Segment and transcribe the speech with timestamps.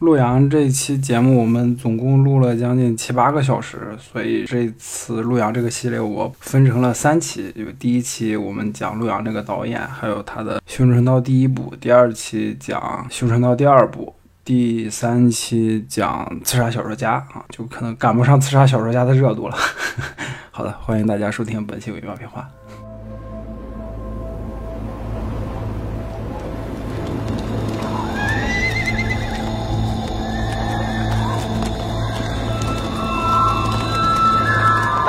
[0.00, 7.52] 陆阳这一期节目，我们总共录了将近七八个小时，所以这次陆阳这个系列我分成了三期。
[7.52, 12.80] 就第一期我们讲陆阳这个导演，还有他的《绣春刀》第一部；第二期讲
[13.14, 14.10] 《绣春刀》第二部；
[14.42, 19.56] 第三期讲《刺杀小说家》啊，就可能赶不上《刺杀小说家》的热度了。
[20.50, 22.48] 好的，欢迎大家收听本期《微妙评话》。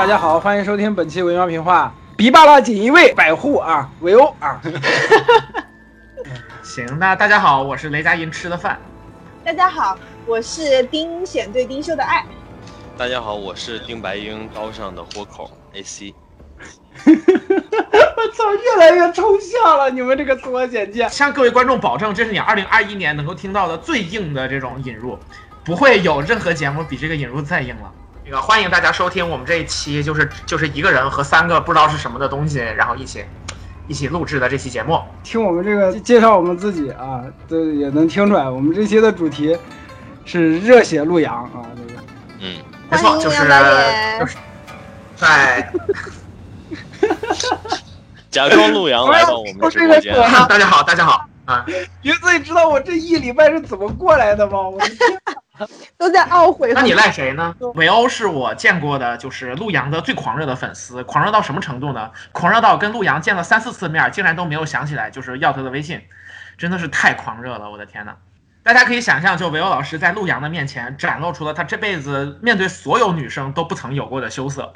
[0.01, 4.59] 大家好，欢迎收听本期《维喵评话》，比巴拉锦衣卫百户啊，维欧啊。
[6.63, 8.81] 行，那大家好，我是雷佳音吃的饭。
[9.45, 12.25] 大家好，我是丁显对丁秀的爱。
[12.97, 16.15] 大家好，我是丁白英刀上的豁口 AC。
[17.05, 21.07] 我操，越来越抽象了，你们这个自我简介。
[21.09, 25.15] 向各位观众保证，这是你二零二一年能够听到的最硬的这种引入，
[25.63, 27.93] 不会有任何节目比这个引入再硬了。
[28.23, 33.25] 这个欢迎大家收听我们这一期，就是就是一个人和三个不知道是什么的东西，然后一起
[33.87, 35.01] 一起录制的这期节目。
[35.23, 39.57] 听我们这个介绍我们自己啊，都也能听出来，我们这期的主题
[40.23, 41.99] 是热血陆阳啊，这个
[42.39, 42.57] 嗯，
[42.91, 43.37] 没错，就是
[44.19, 44.37] 就是
[45.15, 45.73] 在
[48.29, 50.15] 假装陆阳来到我们的直播间。
[50.47, 51.65] 大家好，大家好啊！
[52.03, 54.61] 云子，你知道我这一礼拜是怎么过来的吗？
[54.61, 54.97] 我的天！
[55.97, 56.71] 都在懊悔。
[56.73, 57.55] 那你赖谁呢？
[57.75, 62.11] 韦欧是我见过的，就是陆阳的最狂热的粉丝，狂热到什么程度呢？
[62.31, 66.01] 狂热到跟陆阳见了三四次面，竟然都没有想起来就是要他的微信，
[66.57, 67.69] 真的是太狂热了！
[67.69, 68.15] 我的天呐。
[68.63, 74.71] 大家可以想象，就韦欧老师在陆阳的面前展露出了他这辈子面对所有女生都不曾有过的羞涩，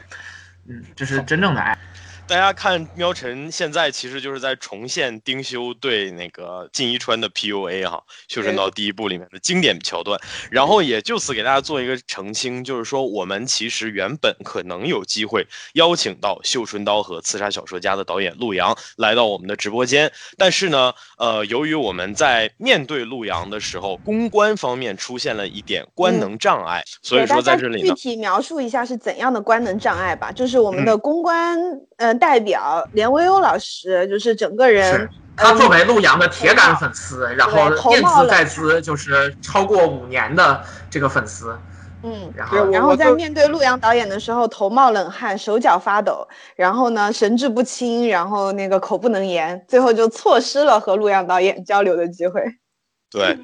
[0.67, 1.77] 嗯，这是真正的爱。
[2.27, 31.55] 大家看喵晨现在其实就是在重现丁修对那个靳一川的 PUA 哈，《绣春刀》第一部里面的经典桥段，然后也就此给大家做一个澄清，就是说我们其实原本可能有机会邀请到《绣春刀》和《刺杀小说家》的导演陆阳来到我们的直播间，但是呢，呃，由于我们在面对陆阳的时候，公关方面出现了一点官能障碍，所以说在这里具体描述一下是怎样的官能障碍吧，就是我们的公关，
[31.97, 32.14] 呃。
[32.17, 41.57] 代表连威欧老师就是整个人，他作为陆阳的铁杆粉丝，然后念兹在兹，就是超过五年的这个粉丝，
[42.03, 52.41] 嗯，然后然后在面对陆阳导演的时候，头冒冷汗，手脚发抖，然后呢神志不清，然后那个口不能言，最后就错失了和陆阳导演交流的机会。
[53.11, 53.37] 对。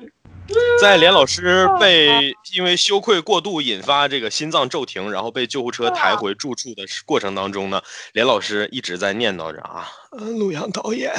[0.81, 7.81] 在连老师 被因为羞愧过度引发这个心脏骤停，然后被救护车抬回住处的过程当中呢，
[8.13, 11.13] 连老师一直在念叨着啊，陆阳导演，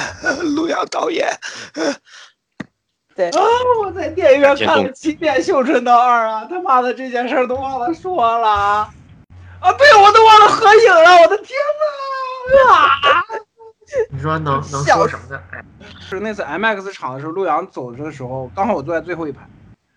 [0.55, 1.27] 陆阳导演。
[3.15, 3.41] 对啊，
[3.83, 8.91] 我在电影院看了七遍《绣春刀二》啊，他妈的这件事都忘了说了啊，
[9.77, 11.49] 对我都忘了合影了，我的天
[12.67, 12.73] 哪！
[12.73, 13.23] 啊！
[14.11, 15.41] 你说能能说什么呢？
[15.51, 15.63] 哎，
[15.99, 19.47] 是那次 M X 场的时候，陆阳走的时候，刚好我坐在最后一排。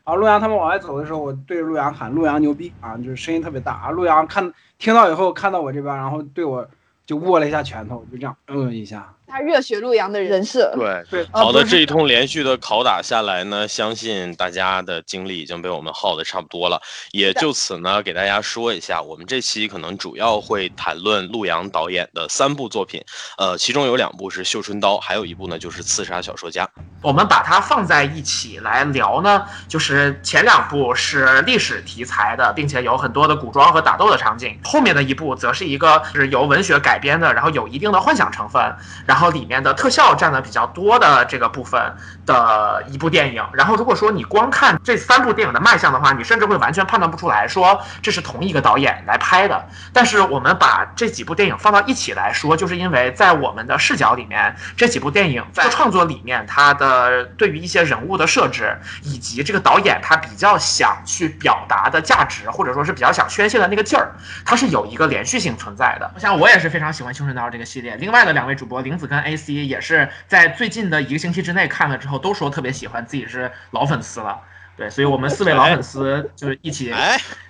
[0.05, 3.91] 啊，陆阳他们往外走的时候，我对着陆阳喊：“陆阳牛逼啊！”就是声音特别大啊。
[3.91, 6.65] 陆阳看听到以后，看到我这边，然后对我
[7.05, 9.13] 就握了一下拳头，就这样嗯一下。
[9.29, 11.27] 他热血陆阳的人设，对对。
[11.33, 16.81] 好的，这一通连续的拷打下来呢，相信大家的精力已经被我们耗的差不多了。
[17.11, 23.03] 也就此呢，给大家说一下，我们这期可能主要会谈论陆阳导演的三部作品，
[23.37, 26.65] 呃，其中有两部是《绣春刀》，还有一部呢就是《刺杀小说家》。
[27.03, 38.63] 我们把它放在一起来聊呢，就是前两部是历史题材的，并且有很多的古装和打斗的场景，后面的一部则是一个是由文学改编的，然后有一定的幻想成分，
[39.07, 41.81] 然然后里面的特效占的比较多的这个部分
[42.27, 43.43] 的一部电影。
[43.55, 49.67] 然后如果说你光看这三部电影的卖相的话，你甚至会完全判断不出来说这是同一个导演来拍的。
[49.91, 57.25] 但是我们把这几部电影放到一起来说，就是因为在我们的视角里面，这几部电影在创作里面它的。
[57.39, 64.15] 对于一些人物的设置，以及这个导演他比较想去表达的价值，或者说是比较想宣泄的那个劲儿，
[64.45, 66.11] 它是有一个连续性存在的。
[66.19, 74.41] 像我也是非常喜欢《绣春刀》这个系列，另外的两位主播玲子跟 AC 也是在最近的一个星期之内看了之后，都说特别喜欢，自己是老粉丝了。
[74.77, 76.93] 对，所以我们四位老粉丝就是一起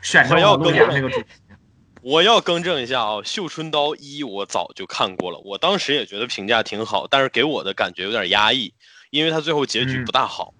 [0.02, 1.26] 选择了陆阳这个主题。
[2.02, 8.72] 我要更正一下啊，《绣春刀一》我早就看过了，我当时也觉得评价挺好，但是给我的感觉有点压抑。
[9.10, 10.52] 因为它最后结局不大好，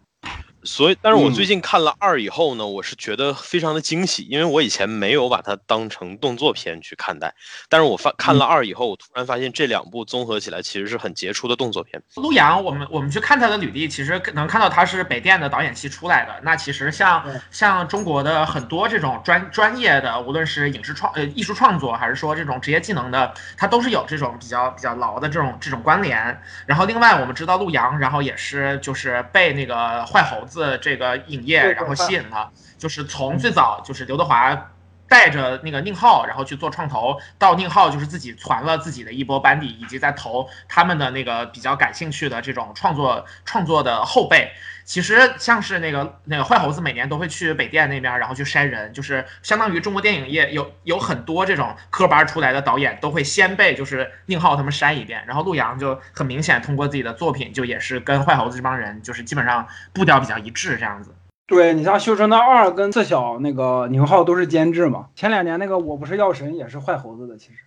[0.66, 7.32] 所以，但是我嗯最近看了二以后呢，我是觉得非常的惊喜，因为我以前没有把它当成动作片去看待，
[7.68, 12.02] 但是我发看了嗯二以后，我突然发现这两部综合起来其实是很杰出的动作片。
[12.16, 16.34] 陆阳，我们我们去看他的履历，其实能看到他是北电的导演系出来的。
[16.42, 26.40] 那其实像像中国的很多这种专专业的，无论是影视创呃艺术创作，还是说这种职业技能的，他都是有这种比较比较牢的这种这种关联。
[26.66, 34.73] 然后另外我们知道陆阳，然后也是就是被那个坏猴子这个影业然后吸引了，就是从最早就是刘德华。
[35.08, 44.53] 带着那个宁浩，然后去做创投，到宁浩就是自己传了自己的一波班底，以及在投他们的那个比较感兴趣的这种创作创作的后辈。
[44.85, 61.12] 其实像是那个那个坏猴子，每年都会去北电那边，然后去筛人，就是相当于中国电影业有有很多这种科班出来的导演，都会先被就是宁浩他们筛一遍，然后陆阳就很明显通过自己的作品，就也是跟坏猴子这帮人就是基本上步调比较一致这样子。
[61.46, 67.58] 对你像《绣春刀二》跟《自小》那个宁浩都是监制嘛，前两年那个《我不是药神》也是坏猴子的，其实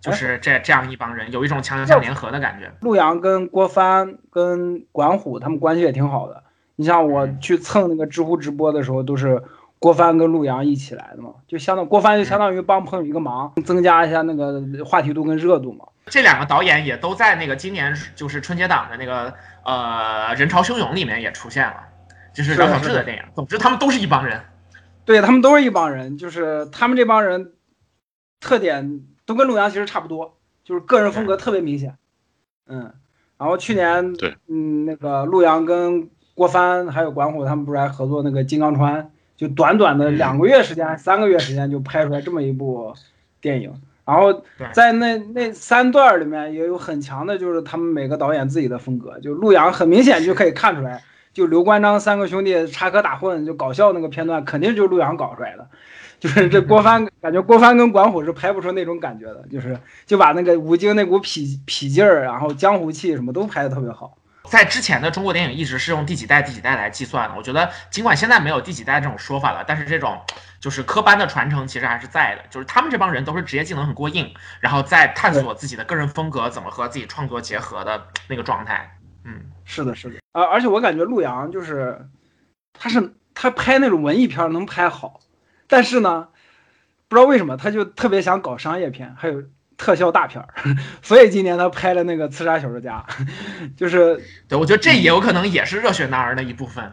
[0.00, 2.72] 就是这这样一帮人，有一种强强联合的感觉。
[2.80, 6.44] 陆阳跟郭帆跟管虎他们关系也挺好的。
[6.76, 9.42] 你像我去蹭那个知乎直播的时候，都是
[9.78, 15.84] 郭帆跟陆阳一起来的嘛，就相当郭帆就相当于帮朋友一个忙，增加一下那个话题度跟热度嘛。
[16.06, 19.34] 这两个导演也都在那个今年就是春节档的那个
[19.64, 21.76] 呃《人潮汹涌》里面也出现了，
[22.36, 23.22] 就是是饶晓是志的电影。
[23.34, 24.40] 总之，他们都是一帮人。
[25.06, 27.52] 对他们都是一帮人，就是他们这帮人
[28.40, 31.96] 特点都跟陆阳其实差不多，就是个人风格特别明显。
[32.66, 32.92] 嗯，
[33.38, 39.02] 然后去年对，嗯，那个陆阳跟郭帆还有管虎他们不是还合作那个《金刚川》，
[39.36, 42.92] 就短短的两个月时间、三个月时间就拍出来这么一部
[43.40, 43.72] 电影。
[44.04, 44.42] 然后
[44.72, 49.18] 在那那三段里面也有很强的，就是他们每个导演自己的风格。
[49.20, 51.02] 就陆阳很明显就可以看出来，
[51.36, 55.68] 就刘关张三个兄弟插科打诨就搞笑那个片段，肯定就是陆阳搞出来的。
[56.18, 64.16] 就是这郭帆，感觉郭帆跟管虎是拍不出那种感觉的，就是就把那个吴京那股痞痞劲儿，然后江湖气什么都拍的特别好。
[64.44, 67.34] 在之前的中国电影一直是用第几代第几代来计算的。
[67.36, 70.18] 我觉得尽管现在没有第几代这种说法了，但是这种
[70.58, 72.40] 就是科班的传承其实还是在的。
[72.48, 78.95] 就是他们这帮人都是职业技能很过硬，然后在探索自己的个人风格怎么和自己创作结合的那个状态。
[79.28, 82.06] 嗯，是的，是的，啊，而且我感觉陆阳就是，
[82.72, 85.20] 他是他拍那种文艺片儿能拍好，
[85.66, 86.28] 但是呢，
[87.08, 89.42] 不知道为什么他就特别想搞商业片，还有
[89.76, 90.48] 特效大片儿，
[91.02, 93.04] 所以今年他拍了那个《刺杀小说家》，
[93.76, 96.92] 就是对，我觉得这也有可能也是热血男儿的一部分。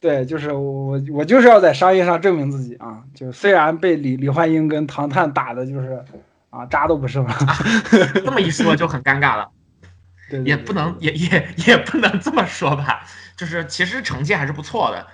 [0.00, 6.02] 对，就是我我就是要在商业上证明自己啊，就虽然被李李焕英跟唐探打的就是
[6.50, 7.34] 啊渣都不剩了，
[8.24, 9.50] 这么一说就很尴尬了。
[10.28, 13.02] 对对对也不能也也也不能这么说吧，
[13.36, 15.06] 就是其实成绩还是不错的。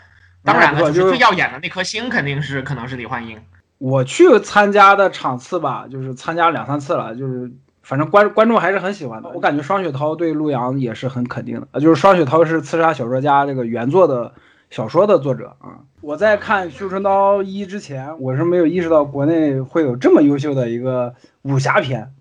[0.42, 3.38] 当然了，就是最耀眼的那颗星肯定是可能是李焕英。
[3.78, 7.50] 我去参加的场次吧，就是参加两三次了，就是
[7.82, 9.28] 反正观观众还是很喜欢的。
[9.30, 14.32] 我感觉双雪涛对陆阳也是很肯定的，呃就是双雪涛是《刺杀小说家》这个原作的
[14.70, 15.80] 小说的作者啊。
[16.02, 22.12] 我在看《绣春刀一》之前，我是没有意识到国内会有这么优秀的一个武侠片。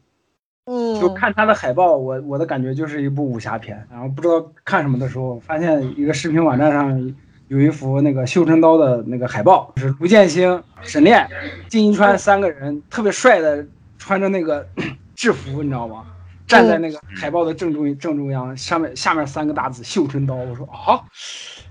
[0.65, 3.85] 嗯，就看他的海报，我我的感觉就是一部武侠片。
[3.91, 7.13] 然后不知道看什么的时候，发现一个视频网站上
[7.49, 11.27] 有一幅那个绣春刀的那个海报，是卢建兴、沈炼、
[11.67, 13.65] 金一川三个人特别帅的，
[13.97, 14.65] 穿着那个
[15.15, 16.05] 制服，你知道吗？
[16.45, 20.35] 站在那个海报的正中正中央，上面下面三个大字“绣春刀”。
[20.35, 21.01] 我说啊，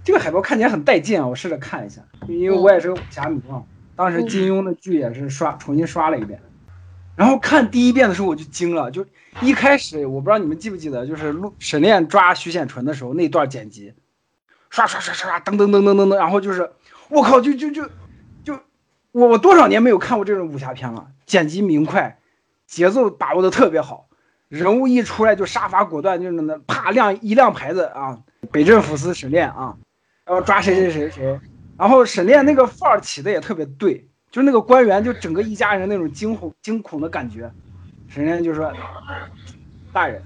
[0.02, 1.26] 这个海报看起来很带劲啊！
[1.26, 3.62] 我试着看一下，因为我也是个武侠迷嘛。
[3.94, 6.40] 当时金庸的剧也是刷重新刷了一遍。
[7.14, 9.04] 然后看第一遍的时候我就惊了，就
[9.42, 13.92] 一开始我不知道你们记不记得，就是陆沈炼抓徐显纯的时候那段剪辑，
[14.70, 16.72] 刷刷刷刷刷，噔噔噔噔噔噔，然后就是
[17.10, 17.84] 我靠，就就就
[18.42, 18.58] 就
[19.12, 22.18] 我我多少年没有看过这种武侠片了，剪辑明快，
[22.66, 24.08] 节奏把握的特别好，
[24.48, 28.18] 人物一出来就杀伐果断，就是那啪亮一亮牌子啊，
[28.50, 29.76] 北镇抚司沈炼啊，
[30.24, 31.40] 然后抓谁谁谁谁，
[31.76, 34.08] 然后沈炼那个范儿起的也特别对。
[34.32, 37.52] 就是那个官员，就整个一家人那种惊恐惊恐的感觉。
[38.08, 38.72] 沈炼就说
[39.92, 40.22] ：“大人，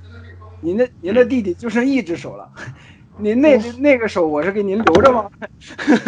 [0.60, 2.48] 您的您的弟弟就剩一只手了，
[3.18, 5.28] 您那那个手我是给您留着吗？”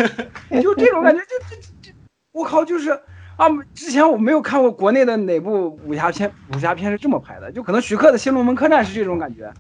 [0.63, 1.93] 就这种感觉，就这这，
[2.31, 2.93] 我靠，就是
[3.37, 9.53] 啊，之前我没有看过国内的哪部武侠片，武侠片是这么拍的，就可能徐克的《新龙门客栈》是这种感觉，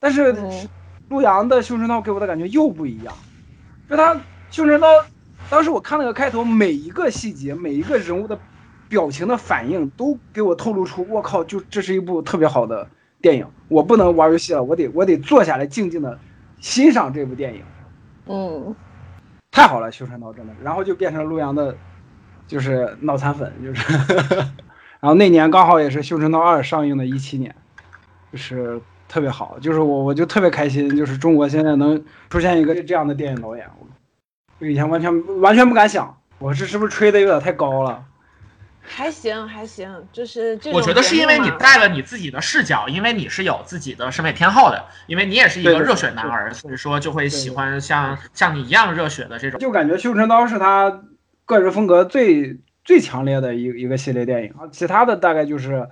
[0.00, 0.34] 但是
[1.08, 3.14] 陆阳的《绣春刀》给我的感觉又不一样，
[3.88, 4.14] 就他
[4.50, 4.88] 《绣春刀》。
[5.50, 8.38] 当时我看那个开头，每一个细节，每一个人物的
[8.88, 12.88] 表情的反应，都给我透露出，我靠，就这是一部特别好的
[13.20, 13.44] 电影。
[13.66, 16.16] 我不能玩游戏了，我得我得坐下来静静的
[16.60, 17.62] 欣赏这部电影。
[18.26, 18.74] 嗯，
[19.50, 21.76] 太好了，修成刀真的，然后就变成陆阳的，
[22.46, 23.92] 就是脑残粉，就是，
[25.02, 27.52] 然后那年刚好也是修成刀二上映的一七年，
[28.30, 33.68] 就是特别好，就是我我就特别开心，就是中国现在能出现一个这样的电影导演，
[34.60, 38.04] 我以前完全完全不敢想，我这是不是吹的有点太高了？
[38.82, 49.60] 还行还行，就是这种我觉得是因为你带了你自己的视角，因为你是有自己的审美偏好的，因为你也是一个热血男儿，所以说就会喜欢像像你一样热血的这种。
[49.60, 51.02] 就感觉绣春刀是他
[51.46, 55.88] 个人风格最最强烈的一一个系列电影，其他的大概就是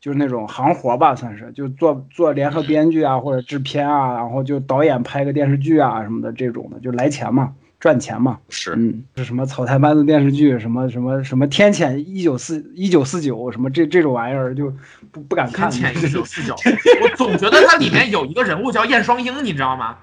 [0.00, 7.52] 就是那种行活吧，算是就做做联合编剧啊或者制片啊，然后就导演拍个电视剧啊什么的这种的，就来钱嘛，
[7.86, 8.38] 赚钱嘛。
[8.48, 14.74] 是嗯，是什么草台班子电视剧，什么什么什么天谴一九四一九四九什么这这种玩意儿就
[15.12, 15.70] 不不敢看。
[15.70, 16.56] 天谴 一九四九，
[17.00, 19.96] 我总觉得它里面有一个人物叫燕双鹰，你知道吗？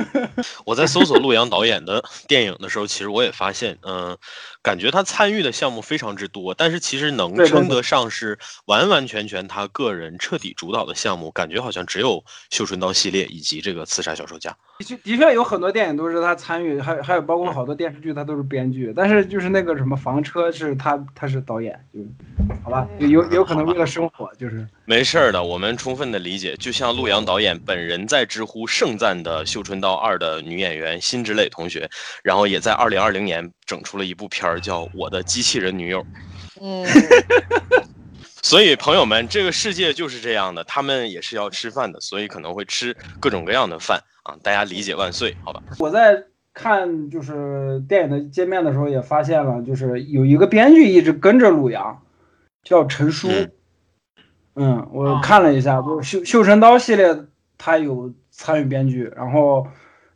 [0.64, 4.16] 我在搜索陆阳导演的电影的时候，其实我也发现，嗯、
[4.62, 12.18] 感觉他参与的项目非常之多，但是其实能称得上是完完全全他个人彻底主导的项目，感觉好像只有
[12.50, 14.50] 《绣春刀》系列以及这个《刺杀小说家》。
[14.76, 22.00] 的确的确有很多电影都是他参与，还还有包括好多电视剧他都是编剧，但是就是那个什么房车是他他是导演，就
[22.64, 26.56] 好吧，有有有可能为了生活，就是没事儿的，我们充分的理解。
[26.56, 31.88] 就像陆阳导演本人在知乎盛赞的《绣春刀二》的女演员辛芷蕾同学，
[32.24, 36.00] 然后也在二零二零年整出了一部片儿叫《我的机器人女友》。
[36.60, 36.84] 嗯，
[38.42, 44.34] 所以朋友们，这个世界就是这样的，他们也是要吃饭的，所以可能会吃各种各样的饭啊！
[44.42, 45.62] 大家理解万岁，好吧？
[45.78, 46.20] 我在
[46.52, 52.02] 看就是电影的界面的时候也发现了，就是有一个编剧一直跟着陆阳，
[52.64, 53.28] 叫陈叔。
[53.28, 53.50] 嗯
[54.56, 57.24] 嗯，我啊看了一下，就是绣绣春刀系列
[57.58, 59.66] 他有参与编剧，然后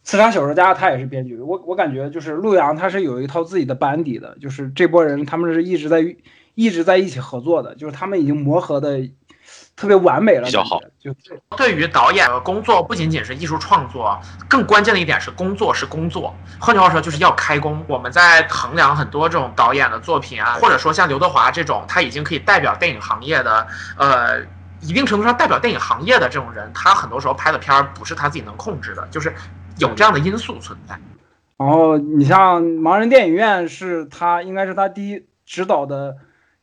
[0.02, 1.38] 刺杀小说家他也是编剧。
[1.38, 6.16] 我我感觉就是陆阳他是有一套自己的班底的，就是这波人他们是一直在
[6.54, 9.08] 一直在一起合作的，就是他们已经磨合的
[9.76, 10.80] 特别完美了，比较好。
[10.98, 11.14] 就
[11.56, 16.34] 对于导演的工作，不仅仅是艺术创作，更关键的一点是工作是工作。
[16.58, 17.82] 换句话说，就是要开工。
[17.86, 24.42] 我们在衡量很多这种导演的作品啊，或者说像刘德华这种，他已经可以代表电影行业的，呃，
[24.80, 29.32] 一定程度上代表电影行业的这种人，他很多时候拍的片儿不是他自己能控制的，就是
[29.78, 30.98] 有这样的因素存在。
[31.56, 36.16] 然后你像盲人电影院是他应该是他第一指导的，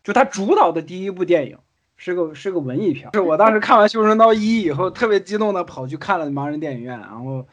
[0.03, 1.57] 就他主导的第一部电影，
[1.97, 3.11] 是个是个文艺片儿。
[3.13, 7.45] 是 我当时看完《绣春刀一》以后，特别激动的跑去看了盲人电影院，然后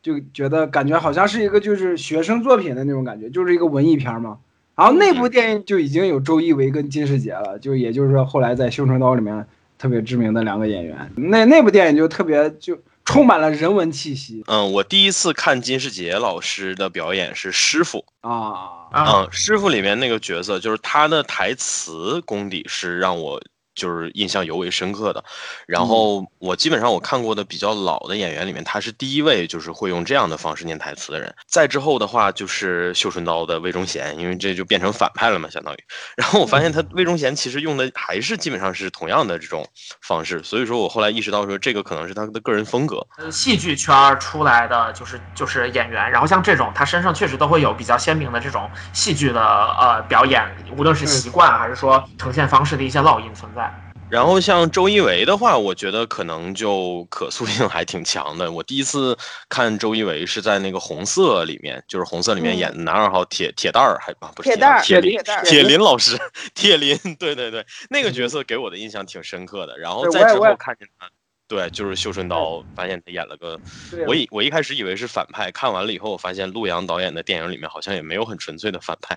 [0.00, 4.38] 就觉得感觉好像是一个就是学生作品的那种感觉，就是一个文艺片儿嘛。
[4.76, 9.46] 然后那部电影就已经有周一围跟金世杰了，就也就是说后来在《绣春刀》里面
[9.78, 18.04] 特别知名的两个演员，那那部电影就特别就充满了人文气息嗯，我第一次看金世杰老师的表演是《师傅》。
[18.28, 18.86] 啊。
[18.92, 23.40] 啊、嗯，《师傅》里面那个角色，就是他的台词功底是让我
[23.76, 25.22] 就是印象尤为深刻的。
[25.66, 31.32] 然后我基本上我看过的比较老的演员里面，他是第一位就是会用这样的方式念台词的人。
[31.46, 35.78] 再之后的话就是绣春刀的魏忠贤，因为这就变成反派了嘛，相当于。
[36.16, 39.64] 然后我发现他魏忠贤其实用的还是基本上是同样的这种
[40.00, 43.06] 方式，所以说我后来意识到说这个可能是他的个人风格。
[43.18, 50.42] 呃戏剧圈儿出来的就是就是演员，然后像这种他身上确实都会有比较鲜明的这种戏剧的呃表演，
[50.76, 53.65] 无论是习惯还是说呈现方式的一些烙印存在。
[54.08, 58.50] 然后像周一围的话，我觉得可能就可塑性还挺强的。
[58.50, 59.16] 我第一次
[59.48, 66.16] 看周一围是在那个红色里面，就是红色里面嗯演的男二号铁铁蛋儿，还啊不是铁蛋儿铁林铁林老师，
[66.54, 69.76] 铁林，对对对，那个角色给我的印象挺深刻的。
[69.76, 71.10] 然后再之后看见他，
[71.48, 73.58] 对，就是绣春刀，发现他演了个，
[74.06, 79.16] 我以我一开始以为是反派，看完了以后，我发现陆阳导演的电影里面好像也没有很纯粹的反派。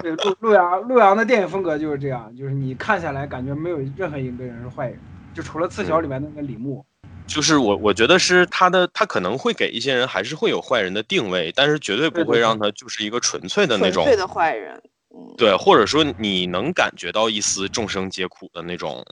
[0.00, 4.98] 对，陆陆阳陆阳的电影风格就是这样，就是你看下来感觉没有任何一个人是坏人，
[5.34, 6.84] 就除了刺小里面那个李牧。
[7.26, 14.74] 就是我我觉得是他的，他可能会给一些人还是会有坏人的定位，但是绝对不会让他就是一个纯粹的那种纯粹的坏人。
[15.14, 19.04] 嗯，对，或者说你能感觉到一丝众生皆苦的那种，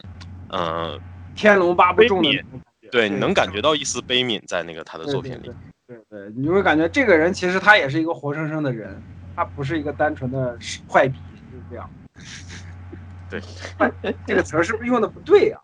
[0.50, 0.98] 嗯、
[1.38, 5.42] 天龙八部中的那种感觉，对，你能感觉到一丝悲悯在那个他的作品里。。
[5.86, 9.00] 对对对对，你就会感觉这个人其实他也是一个活生生的人，
[9.36, 10.58] 他不是一个单纯的
[10.90, 11.16] 坏笔，
[11.52, 11.88] 就是这样。
[13.30, 13.40] 对，
[14.26, 15.60] 这个词儿是不是用的不对呀、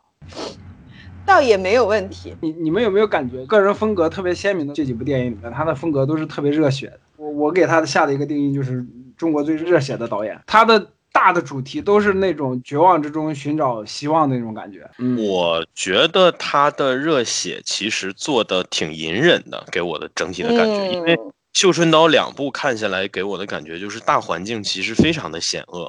[1.26, 2.36] 倒也没有问题。
[2.40, 7.00] 你你们有没有感觉个人风格特别鲜明的这几部电影里面，他的风格都是特别热血的？
[7.16, 14.90] 我我给他的下的一个定义就是中国最热血的导演，他的大的主题都是那种绝望之中寻找希望的那种感觉。
[14.98, 25.88] 嗯，我觉得他的热血其实做的挺隐忍的，给我的整体的感觉，因为嗯绣春刀两部看下来，给我的感觉就是大环境其实非常的险恶，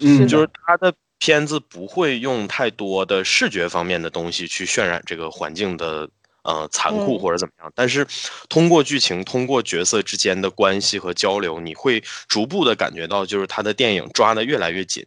[0.00, 6.08] 嗯，就是他的片子不会用太多的视觉方面的东西去渲染这个环境的
[6.42, 8.06] 呃残酷或者怎么样，但是
[8.48, 15.04] 通过剧情，通过角色之间的关系和交流，你会逐步的感觉到，就是他的电影抓的越来越紧。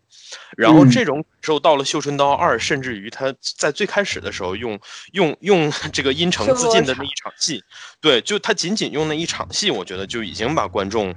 [0.58, 4.77] 然后这种感受到了《绣春刀二》，甚至于他在最开始的时候用
[5.13, 7.63] 用用这个阴城自尽的那一场戏，
[8.01, 11.13] 对，就他仅仅用那一场戏，我觉得就已经把观众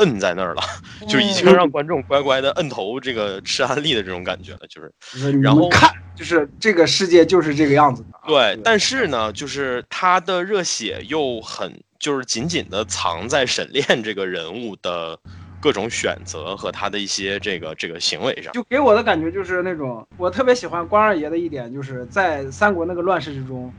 [0.00, 0.62] 摁在那儿了，
[1.08, 5.40] 就已经让观众乖乖的摁头这个吃安利的这种感觉了，就是。
[5.40, 8.08] 然后看，就是这个世界就是这个样子的。
[8.26, 15.18] 对，但是呢，就是他的热血又很就是紧紧的藏在沈炼这个人物的。
[15.62, 23.70] 各种选择和他的一些这个这个行为上，就给我的感觉就是那种，我特别喜欢关二爷的一点，就是在三国那个乱世之中，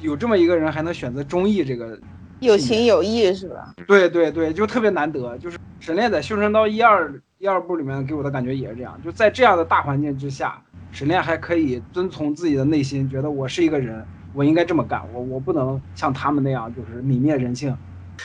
[0.00, 1.98] 有这么一个人还能选择忠义这个，
[2.40, 3.74] 有情有义是吧？
[3.86, 5.36] 对对对，就特别难得。
[5.38, 14.04] 就是沈炼在《修神刀》一二一二部里面给我的感觉也是这样，就在这样的大环境之下，沈炼还可以遵从自己的内心，觉得我是一个人，
[14.34, 17.76] 我应该这么干，我我不能像他们那样就是泯灭人性。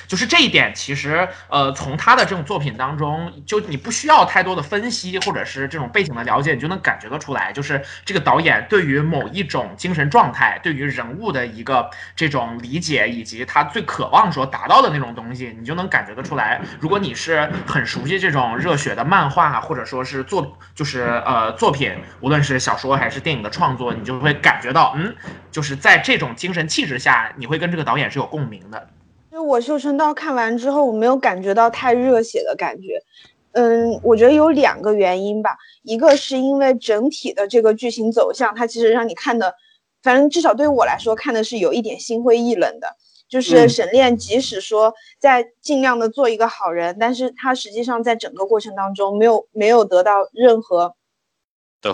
[0.08, 16.62] 就是这一点，其实呃，从他的这种作品当中，就你不需要太多的分析，或者是这种背景的了解，你就能感觉得出来，就是这个导演对于某一种精神状态，对于人物的一个这种理解，以及他最渴望说达到的那种东西，你就能感觉得出来。
[16.80, 25.16] 如果你是很熟悉这种热血的漫画，或者说是作，就是呃作品，无论是小说还是电影的创作，你就会感觉到，嗯，
[25.52, 28.90] 就是在这种精神气质下，你会跟这个导演是有共鸣的。
[29.36, 33.04] 就我《绣春刀》看完之后，我没有感觉到太热血的感觉。
[33.52, 35.58] 嗯，我觉得有两个原因吧。
[35.84, 39.54] 一个是因为整体的这个剧情走向，它其实让你看的，
[40.02, 42.88] 反正至少对于我来说，看的是有一点心灰意冷的。
[43.28, 50.96] 就是沈炼，即使说在尽量的做一个好人，但是他实际上在整个过程当中没有没有得到任何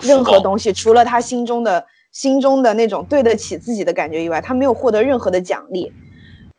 [0.02, 5.92] 任何东西，除了他心中的心中的那种对得起自己的感觉以外，他没有获得任何的奖励。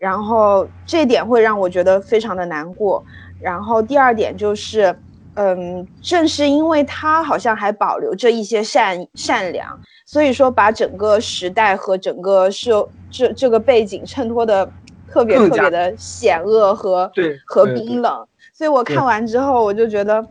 [0.04, 3.02] 然后这点会让我觉得非常的难过。
[3.40, 4.94] 然后第二点就是，
[5.36, 14.70] 嗯，正是因为他好像还保留着一些善善良，所以说把整个时代和整个社这这个背景衬托的
[15.08, 17.10] 特别特别的险恶和
[17.46, 18.28] 和冰冷。
[18.52, 20.22] 所以我看完之后，我就觉得，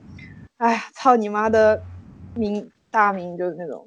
[0.59, 1.81] 哎呀，操你妈的，
[2.35, 3.87] 明大明就是那种，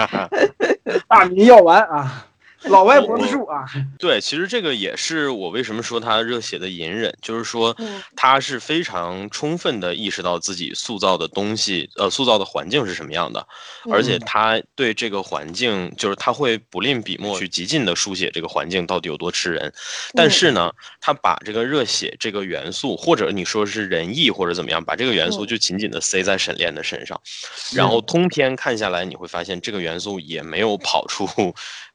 [1.06, 2.25] 大明要完啊！
[2.70, 3.64] 老外脖子树啊，
[3.98, 7.76] 对，其实这个也是我为什么说他热血的隐忍，就是说
[8.16, 13.46] 他是非常充分的意识到自己塑造的东西，呃，塑造的环境是什么样的，
[13.90, 14.16] 而且。
[14.28, 19.72] 他对这个环境，就是他会不吝笔墨去极尽的书写这个环境到底有多吃人，
[20.14, 27.20] 但是呢，他把这个热血这个元素，或者你说是仁义或者怎么样，把这个元素就紧紧的塞在沈炼的身上，
[27.72, 31.28] 然后通篇看下来，你会发现这个元素也没有跑出。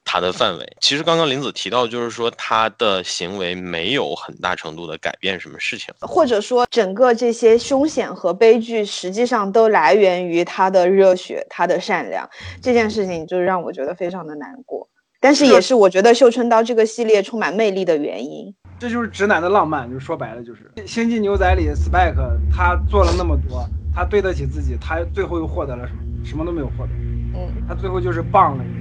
[0.03, 12.29] 他的范围，其实刚刚林子提到，就是说他的行为没有很大程度的改变什么事情，或者说整个这些凶险和悲剧，实际上都来源于他的热血，他的善良。
[12.61, 18.53] 这件事情就让我觉得非常的难过，但是也是我觉得《绣春刀》这个系列充满魅力的原因。
[18.79, 22.15] 这就是直男的浪漫，就说白了就是《星际牛仔》里 Spike
[22.51, 23.63] 他做了那么多，
[23.95, 25.99] 他对得起自己，他最后又获得了什么？
[26.25, 26.89] 什么都没有获得。
[27.33, 28.80] 嗯，他最后就是棒了一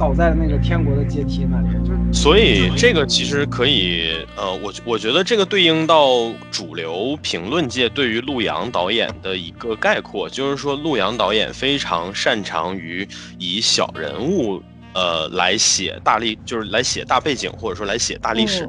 [0.00, 13.06] 倒在那个天国的阶梯那里，就所以这个其实可以，呃，我我觉得这个对应到主流评论界对于陆阳导演的一个概括，就是说陆阳导演非常擅长于
[13.38, 14.62] 以小人物，
[14.94, 18.66] 呃，来写大历，就是来写大背景，或者说来写大历史。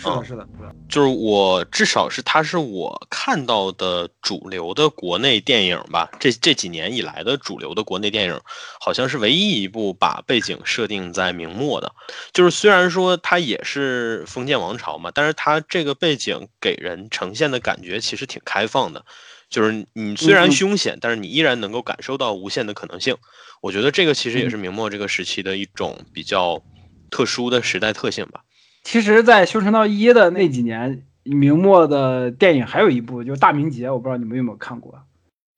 [0.00, 8.40] 是的，是的，就是我至少是他是我看到的主流的国内电影吧，这这几年以来的主流的国内电影，
[8.80, 11.92] 好像是唯一一部把背景设定在明末的。
[12.32, 19.04] 就是虽然说它也是封建王朝嘛，但是它这个背景给人呈现的感觉其实挺开放的。
[19.50, 23.16] 就是你虽然凶险，但是你依然能够感受到无限的可能性。
[23.60, 26.62] 我觉得这个其实也是明末这个时期的一种比较
[27.10, 28.40] 特殊的时代特性吧。
[28.82, 34.98] 其实，在《修成道一》的那几年，明末的电影还有一部，就是《大明劫》，我不知道你们有没有看过，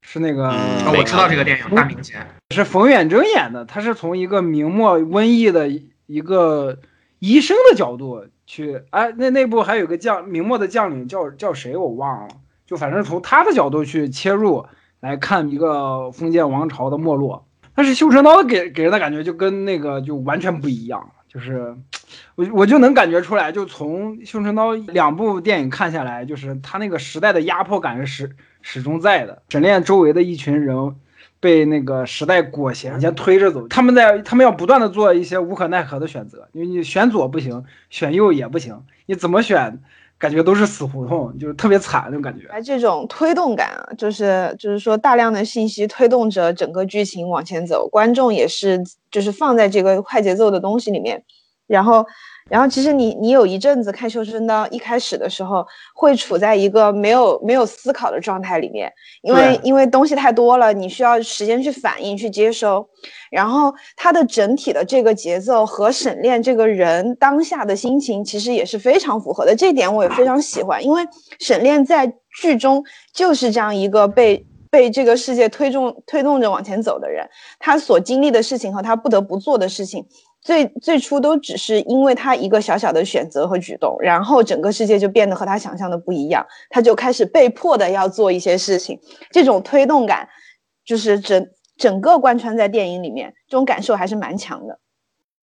[0.02, 0.48] 是那个
[0.87, 2.14] 我知道这个电影《大明劫》，
[2.54, 5.68] 是冯远征演的，他是从一个明末瘟疫的
[6.06, 6.78] 一个
[7.20, 12.35] 医生的角度去，哎，那那部还有个将明末的将领叫叫谁我忘了，
[12.66, 14.66] 就反正从他的角度去切入
[15.00, 21.74] 来看一个封建王朝的没落，但是《修成刀》给给人的感觉就跟那个就完全不一样，就是。
[22.34, 29.42] 我我就能感觉出来，就从《绣春刀》两部电影看下来，就是他那个时代的压迫感是始始终在的。
[29.48, 30.94] 沈炼周围的一群人
[31.40, 39.80] 被那个时代裹挟，先推着走，他们在他们要不断的做一些无可奈何的选择，因为你选左不行，选右也不行，你怎么选？
[40.22, 42.46] 感觉都是死胡同，就是特别惨那种感觉。
[42.46, 48.80] 哎，这种推动感啊，就是就是说大量的信息推动着整个剧情往前走，观众也是
[49.11, 51.24] 就是放在这个快节奏的东西里面，
[51.66, 52.06] 然后。
[52.52, 62.86] 然后其实你你有一阵子看《绣春刀》，一开始的时候会处在一个没有没有思考的状态里面，因为因为东西太多了，你需要时间去反应去接收。
[63.30, 71.02] 然后它的整体的这个节奏和沈炼这个人当下的心情其实也是非常符合的，这点我也非常喜欢，因为
[71.40, 72.06] 沈炼在
[72.38, 72.84] 剧中
[73.14, 77.26] 就是这样一个被被这个世界推动推动着往前走的人，
[77.58, 80.06] 他所经历的事情和他不得不做的事情。
[80.42, 88.98] 最最初都只是因为他一个小小的选择和举动，然后整个世界就变得和他想象的不一样，他就开始被迫的要做一些事情，
[89.31, 90.28] 这种推动感，
[90.85, 94.78] 就是整整个贯穿在电影里面，这种感受还是蛮强的。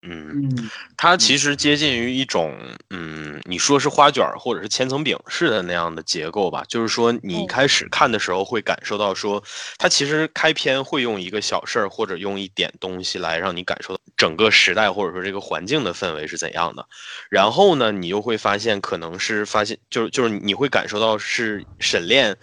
[0.02, 2.56] 嗯，它其实接近于一种，
[2.88, 6.64] 嗯，你说是花卷或者是千层饼似的那样的结构吧。
[6.68, 9.42] 就是说，你一开始看的时候会感受到，说
[9.76, 16.86] 它其实开篇会用一个小事儿或者用一点东西来让你感受到整个时代或者说这个环境的氛围是怎样的。
[17.28, 22.34] 然后呢，你又会发现，可能是发现，就是就是你会感受到是沈炼，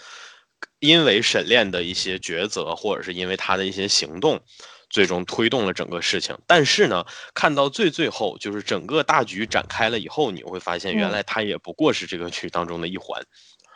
[0.79, 4.39] 因为沈炼的一些抉择，或者是因为他的一些行动。
[4.89, 13.21] 最终推动了整个事情，但是呢，看到最最后，就是整个大局展开了以后，你会发现，原来他也不过是这个剧当中的一环。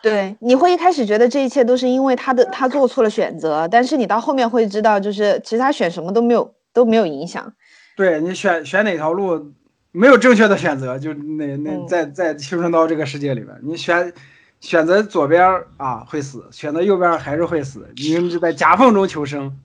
[0.02, 7.54] 对，你会一开始觉得这一切都是因为他的他做错了选择，但是你到后面会知道，就是其实他选什么都没有都没有影响。
[7.96, 9.54] 对你选选哪条路，
[9.92, 14.12] 没有正确的选择，就那那在在青春刀这个世界里边，你选
[14.60, 15.46] 选择左边
[15.78, 19.56] 啊会死，选择右边还是会死，你就在夹缝中求生。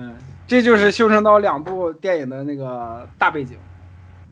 [0.00, 0.16] 嗯。
[0.48, 3.56] 这就是《绣春刀》两部电影的那个大背景，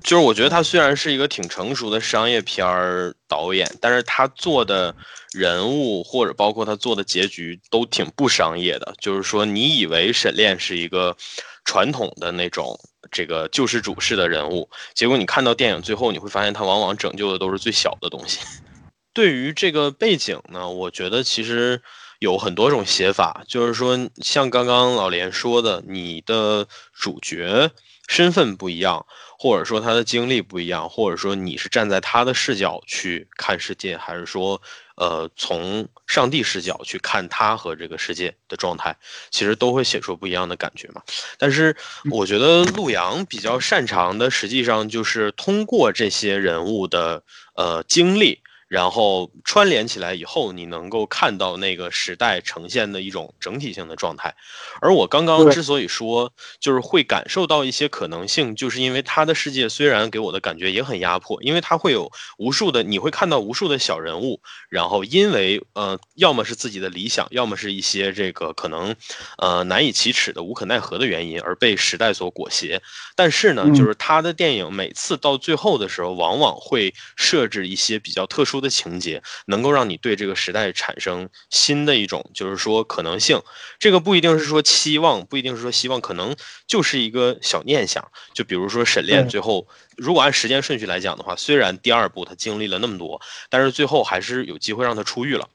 [0.02, 4.92] 就是我觉得他虽然是一个挺成熟的商业片儿导演，但是他做的
[5.30, 8.92] 人物或者包括他做的结局都挺不商业的。
[8.98, 11.16] 就是说，你以为沈炼是一个
[11.64, 12.76] 传统的那种
[13.12, 18.40] 这个救世主式的人物，结果你看到电影最后，你会发现他往往拯救的都是最小的东西。
[19.14, 21.80] 对于这个背景呢，我觉得其实。
[22.18, 27.70] 有很多种写法，就是说，像刚刚老连说的，你的主角
[28.08, 29.06] 身份不一样，
[29.38, 34.60] 或者说他的经历不一样，或者说你是站在他的视角去看世界，还是说，
[34.96, 38.96] 呃，从上帝视角去看他和这个世界的状态，
[39.30, 41.00] 其实都会写出不一样的感觉嘛。
[41.38, 41.76] 但是
[42.10, 47.22] 我觉得陆阳比较擅长的，实际上就是通过这些人物的
[47.54, 48.40] 呃经历。
[48.68, 54.34] 然后串联起来以后，你能够看到那个时代呈现的一种整体性的状态。
[54.82, 68.94] 而我刚刚之所以说，就是会感受到一些可能性，就是因为他的世界虽然给我的感觉也很压迫，因为他会有无数的，你会看到无数的小人物，然后因为呃，要么是自己的理想，要么是一些这个可能
[69.38, 72.82] 呃难以启齿的无可奈何的原因而被时代所裹挟。
[73.16, 78.57] 但是呢，就是他的电影每次到最后的时候，往往会设置一些比较特殊。
[78.60, 83.40] 的情节能够让你对这个时代产生新的一种，就是说可能性。
[83.78, 86.34] 这个不一定是说期望，不一定是说希望，可能
[86.66, 88.10] 就是一个小念想。
[88.34, 89.66] 就比如说沈炼最后，
[89.96, 95.48] 如果按时间顺序来讲的话，虽然第二部他经历了那么多，但是最后还是有机会让他出狱了。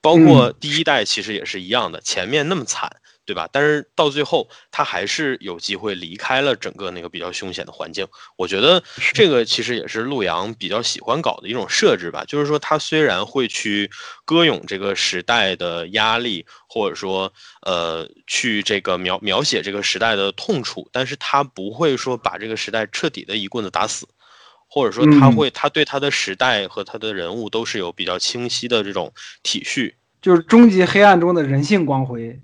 [0.00, 2.96] 包括第一代其实也是一样的，前面那么惨。
[3.30, 3.48] 对吧？
[3.52, 8.04] 但是到最后，他还是有机会离开了整个那个比较凶险的环境。
[8.36, 8.82] 我觉得
[9.14, 12.24] 这个其实也是陆阳比较喜欢搞的一种设置吧。
[12.26, 13.88] 就是说，他虽然会去
[14.24, 24.08] 歌咏这个时代的压力，或者说，呃，去这个描描写这个时代的痛楚，但是他不会说把这个时代彻底的一棍子打死，
[24.68, 29.12] 或者说他会，他对他的时代和他的人物都是有比较清晰的这种
[29.44, 32.40] 体恤，就是终极黑暗中的人性光辉。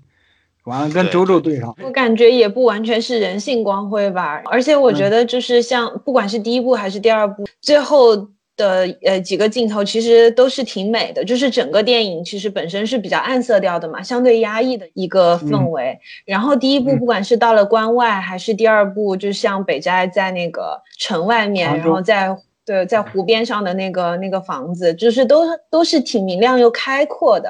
[0.67, 8.15] 完了，跟周周对上，我感觉也不完全是人性光辉吧，而且我觉得就是像不管是第一部还是第二部，最后
[8.55, 15.97] 的呃几个镜头其实都是挺美的，就是整个电影其实本身是比较暗色调的嘛，相对压抑的一个氛围。
[16.25, 22.37] 然后第一部不管是到了关外，还是第二部，就像北斋在那个城外面，然后在。
[22.67, 27.49] 对，在湖边上的那个那个房子，就是都都是挺明亮又开阔的，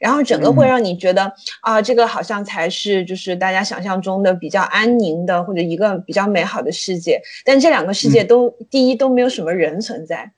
[0.00, 7.20] 然后整个会让你觉得啊，这个好像才是就是大家想象中的比较安宁的或者一个比较美好的世界。
[7.44, 10.32] 但这两个世界都，第一都没有什么人存在，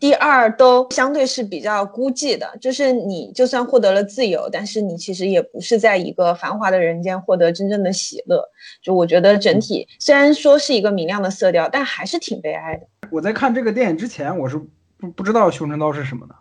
[0.00, 2.50] 第二都相对是比较孤寂的。
[2.60, 8.42] 就是你就算获得了自由，但是你其实也不是在一个繁华的人间获得真正的喜乐。
[8.82, 12.88] 就我觉得整体虽然说是一个明亮的色调，但还是挺悲哀的。
[13.12, 14.58] 我在看这个电影之前，我是
[14.98, 16.34] 不不知道绣春刀是什么的，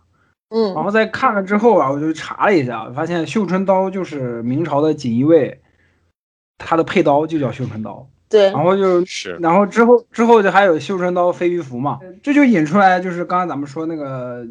[0.50, 5.62] 嗯，然后在看了之后啊，我就查了一下，发现绣春刀就是明朝的锦衣卫，
[6.58, 14.46] 他的配刀就叫绣春刀，对，然后就，是，然后之后之后就还有绣春刀飞鱼服嘛，这就引出来就是刚刚咱们说那个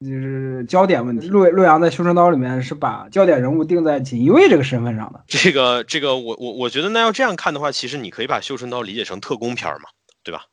[0.00, 9.90] 就是焦点问题，洛洛阳在绣春刀里面是把焦点人物定在锦衣卫这个身份上的，这个这个我我我觉得那要这样看的话，其实你可以把绣春刀理解成特工片儿嘛，
[10.24, 10.46] 对吧？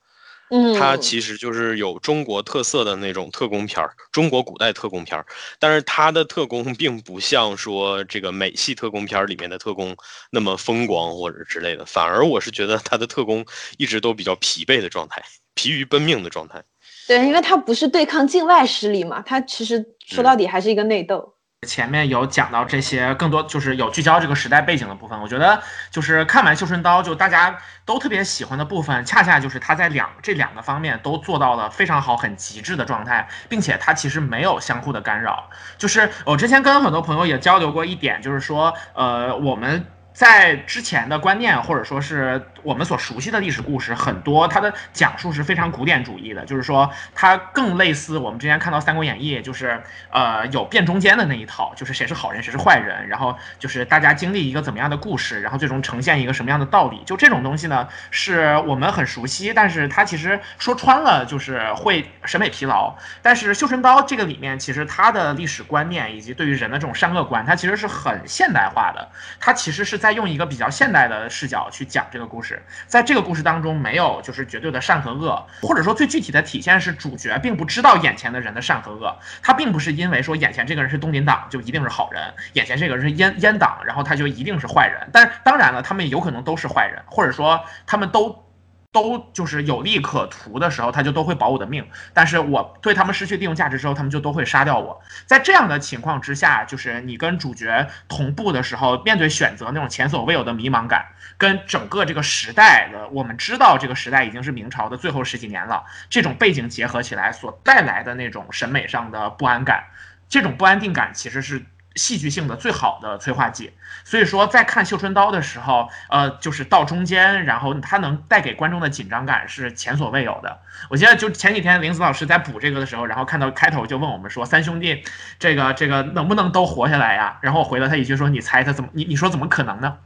[0.52, 5.26] 嗯，它其实就是有中国特色的那种特工片儿，中国古代特工片儿。
[5.60, 9.96] 但是它的特工并不像说这个美系特工片儿里面的特工
[10.32, 13.46] 那么风光或者之类的，反而我是觉得它的特工
[13.78, 16.64] 一直都比较疲惫的状态，疲于奔命的状态。
[17.08, 21.36] 对，因为它不是对抗境外势力嘛，它其实说到底还是一个内斗。
[21.68, 25.20] 前面有讲到这些，更多就是有聚焦这个时代背景的部分。
[25.20, 35.50] 我觉得就是看完《绣春刀》，就大家都特别喜欢的部分，恰恰就是他在两这两个方面都做到了非常好、很极致的状态，并且它其实没有相互的干扰。
[35.78, 39.86] 就是我之前跟很多朋友也交流过一点，就是说，呃，我们。
[40.20, 62.94] 在之前的观念，或者说是我们所熟悉的历史故事，很多它的讲述是非常古典主义的，就是说它更类似我们之前看到《三国演义》，就是呃有变中间的那一套，就是谁是好人谁是坏人，然后就是大家经历一个怎么样的故事，然后最终呈现一个什么样的道理，就这种东西呢，是我们很熟悉，但是它其实说穿了就是会审美疲劳。
[63.22, 69.08] 但是《绣春刀》这个里面，其实它的历史观念以及对于人的这种善恶观，它其实是很现代化的，
[69.40, 70.09] 它其实是在。
[70.10, 85.08] 在用一个比较现代的视角去讲这个故事，在这个故事当中没有就是绝对的善和恶，或者说最具体的体现是主角并不知道眼前的人的善和恶，他并不是因为说眼前这个人是东林党就一定是好人，眼前这个人是阉阉党，然后他就一定是坏人。
[85.14, 88.49] 但是当然了，他们有可能都是坏人，或者说他们都。
[88.92, 91.88] 都就是有利可图的时候，他就都会保我的命。
[92.14, 95.00] 但是我对他们失去利用价值之后，他们就都会杀掉我。
[95.26, 101.06] 在这样的情况之下，就是你跟主角同步的时候，面对选择那种前所未有的迷茫感，
[101.38, 109.84] 跟整个这个时代的，我们知道这个时代已经是明朝的最后十几年了，这种背景结合起来所带来的那种审美上的不安感，
[110.28, 111.64] 这种不安定感其实是。
[112.00, 113.74] 戏剧性的最好的催化剂，
[114.06, 120.60] 所以说在看《绣春刀》的时候，呃，就是到中间，然后它能带给观众的紧张感是前所未有的。
[120.90, 125.04] 我记得就前几天林子老师在补这个的时候，然后看到开头就问我们说：“三兄弟，
[125.38, 128.90] 这个这个能不能都活下来呀？”然后我回了他一句说：“你猜他怎么？
[128.94, 129.98] 你你说怎么可能呢？”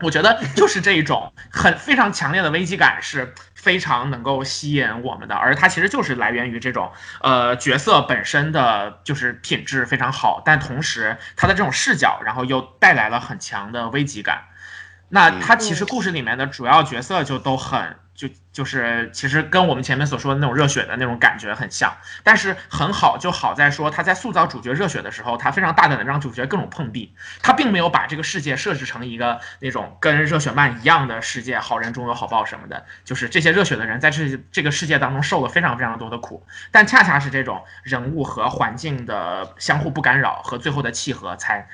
[0.00, 3.34] 我觉得就是这一种很非常强烈的危机感是。
[3.66, 14.44] 非常能够吸引我们的，而它其实就是来源于这种呃角色本身的就是品质非常好，但同时它的这种视角，然后又带来了很强的危机感。
[15.08, 17.96] 那他其实故事里面的主要角色就都很。
[18.16, 41.68] 就就是其实跟我们前面所说的那种热血的那种感觉很像，但是很好就好在说他在塑造主角热血的时候，他非常大胆的让主角各种碰壁，他并没有把这个世界设置成一个那种跟热血漫一样的世界，好人终有好报什么的，就是这些热血的人在这这个世界当中受了非常非常多的苦，但恰恰是这种人物和环境的相互不干扰和最后的契合，才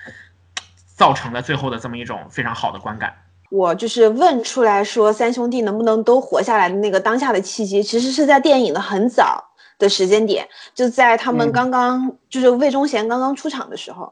[0.97, 3.22] 造成了最后的这么一种非常好的观感。
[3.53, 9.45] 我就是问出来说三兄弟能不能都活下来的那个当下的契机，其实是在电影的很早
[9.79, 14.11] 的时间点，就在他们刚刚就是魏忠贤刚刚出场的时候，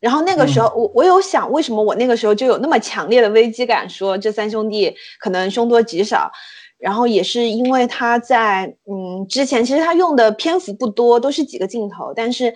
[0.00, 6.30] 然后那个时候我我有想为什么我那个时候就有那么强烈的危机感，说这三兄弟可能凶多吉少，
[6.78, 12.54] 然后也是因为他在嗯之前其实他用的篇幅不多，都是几个镜头，但是。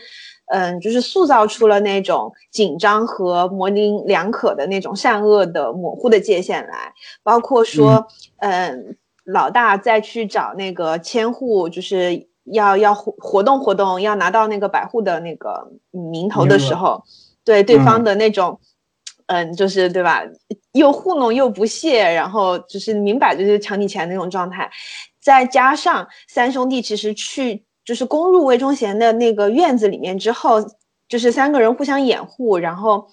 [0.50, 8.06] 嗯，就是塑造出了那种紧张和模棱两可的那种善恶的模糊的界限来，包括说，
[8.38, 17.04] 嗯，老大再去找那个千户，就是要要活活动活动，要拿到那个百户的那个名头的时候，
[17.44, 18.58] 对对方的那种，
[19.28, 20.22] 嗯，就是对吧，
[20.72, 24.70] 又糊弄又不屑，然后就是明摆着就是抢你钱那种状态，
[25.22, 27.64] 再加上三兄弟其实去。
[27.84, 30.58] 就是攻入魏忠贤的那个院子里面之后，
[31.08, 33.08] 就是三个人互相掩护，然后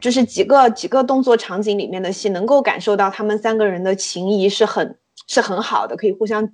[0.00, 6.48] 就是几个几个动作场景里面的戏，能够感受到他们三个人的情谊是很是很好的，可以互相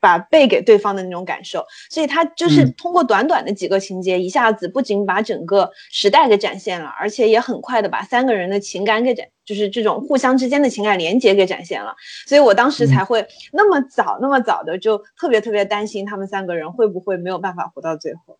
[0.00, 1.64] 把背给对方的那种感受。
[1.90, 11.94] 所以他就是嗯通过短短的几个情节，一下子不仅把整个时代给展现了，而且也很快的把三个人的情感给展，就是这种互相之间的情感连接给展现了。
[12.26, 18.38] 所以我当时才会那么早、那么早的就特别特别担心他们三个人会不会没有办法活到最后。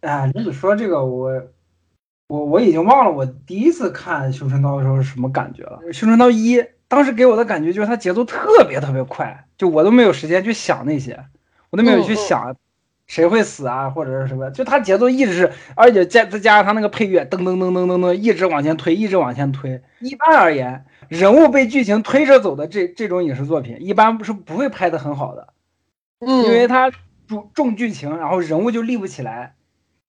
[0.00, 1.42] 哎，林子说这个我。
[2.28, 5.80] 我我已经忘了我第一次看《绣春刀》的时候是什么感觉了。
[5.92, 6.58] 《绣春刀一》
[6.88, 11.24] 当时给我的感觉就是它节奏特别特别快，就我都没有时间去想那些，
[11.70, 12.56] 我都没有去想
[13.06, 19.80] 谁会死啊或者是什么，就它节奏一直是，而且再再加上它那个配乐，噔噔噔噔噔噔，一直往前推，一直往前推。
[20.00, 25.48] 一般而言，人物被剧情推着走的这这种影视作品，一般是不会拍的很好的，
[26.18, 26.90] 嗯因为它
[27.28, 29.54] 重重剧情，然后人物就立不起来。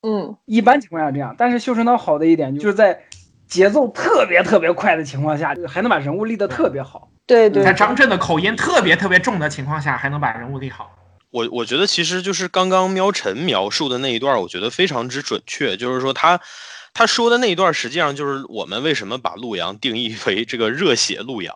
[0.04, 3.04] 嗯一般情况下这样，但是《绣春刀》好的一点就是在
[3.48, 7.10] 节奏特别特别快的情况下，还能把人物立得特别好。
[7.26, 10.92] 对对对在张震的口音特别特别重的情况下，还能把人物立好。
[11.30, 15.76] 我我觉得其实就是刚刚喵晨描述的那一段，我觉得非常之准确。
[15.76, 16.40] 就是说他
[16.94, 21.54] 他说的那一段，实际上就是我们为什么把陆阳定义为这个热血陆阳。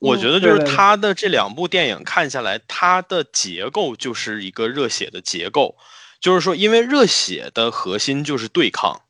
[0.00, 5.76] 我嗯觉得就是他的这两部电影看下来，它的结构就是一个热血的结构，
[6.24, 9.02] 就是说，因为热血的核心就是对抗，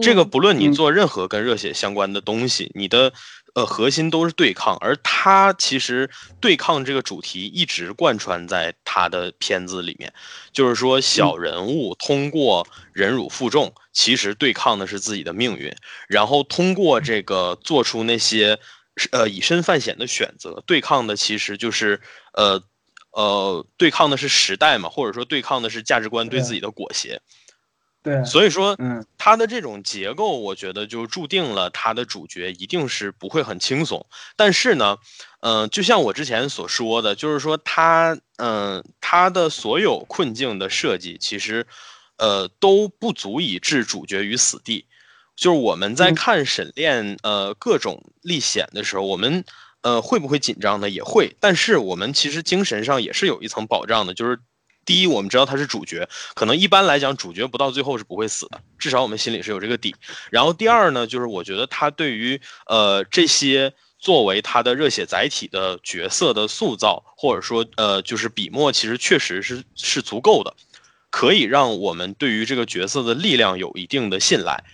[0.00, 3.12] 这个嗯不论你嗯做任何跟热血相关的东西，你的
[3.54, 6.08] 呃核心都是对抗，而他其实
[6.40, 10.10] 对抗这个主题一直贯穿在他的片子里面，
[10.54, 15.70] 就是说小人物通过忍辱负重，其实对抗的是自己的命运，
[16.08, 18.58] 然后通过这个做出那些
[19.10, 22.00] 呃以身犯险的选择，对抗的其实就是
[22.32, 22.64] 呃。
[23.14, 27.20] 呃，对抗的是时代嘛，或者说对抗的是价值观对对自己的裹挟。
[28.02, 34.04] 对，所以说，嗯，它的这种结构，我觉得就注定了它的主角一定是不会很轻松。
[34.36, 34.98] 但是呢，
[35.40, 41.66] 嗯、就像我之前所说的，就是说它，嗯、它的所有困境的设计，其实，
[42.18, 44.84] 呃，都不足以置主角于死地。
[45.34, 49.44] 就是我们在嗯看沈炼，呃，各种历险的时候，我们，
[49.84, 50.90] 呃，会不会紧张呢？
[50.90, 54.40] 也会，但是我们其实精神上也是有一层保障的，就是。
[54.86, 59.96] 第一，我们知道他是主角，可能一般来讲，主角不到最后是不会死的，至少我们心里是有这个底。
[60.30, 70.54] 然后第二呢，就是我觉得他对于呃这些作为他的热血载体的角色的塑造，或者说呃就是笔墨，其实确实是是足够的，
[71.08, 74.64] 可以让我们对于这个角色的力量有一定的信赖。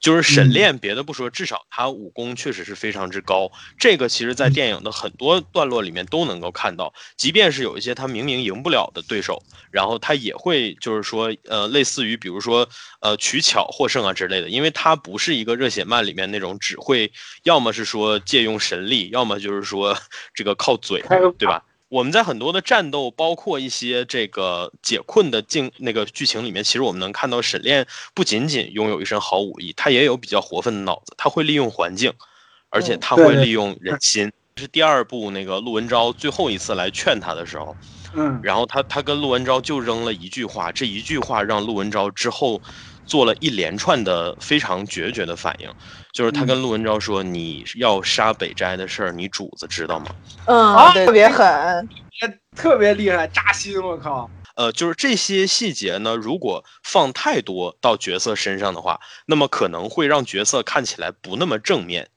[0.00, 3.50] 就是沈嗯炼，别的不说，至少他武功确实是非常之高。
[3.78, 12.68] 这个其实，在电影的很多段落里面都能够看到，即便是有一些他明明赢不了的对手，然后他也会就是说，呃，类似于比如说，
[13.00, 17.10] 呃，取巧获胜啊之类的，因为他不是一个热血漫里面那种只会
[17.44, 19.96] 要么是说借用神力，要么就是说
[20.34, 21.02] 这个靠嘴，
[21.38, 21.62] 对吧？
[21.88, 32.12] 我们在很多的战斗，包括一些这个解困的境那个剧情里面，其实我们能看到沈炼不仅仅拥有一身好武艺，他也有比较活分的脑子，他会利用环境，
[32.70, 34.32] 而且嗯他会利用人心。
[34.58, 37.76] 是第二部那个陆文昭最后一次来劝他的时候，
[38.14, 42.60] 嗯，然后他他跟陆文昭就扔了一句话，这一句话让陆文昭之后
[43.06, 45.70] 做了一连串的非常决绝的反应，
[46.12, 50.06] 就是他跟陆文昭说：“你要杀北斋的事儿，你主子知道吗？”
[50.46, 51.88] 嗯，啊特别狠。
[52.56, 54.30] 特别厉害，扎心，我靠！
[54.54, 62.08] 呃，就是这些细节呢，如果放太多到角色身上的话，那么可能会让角色看起来不那么正面。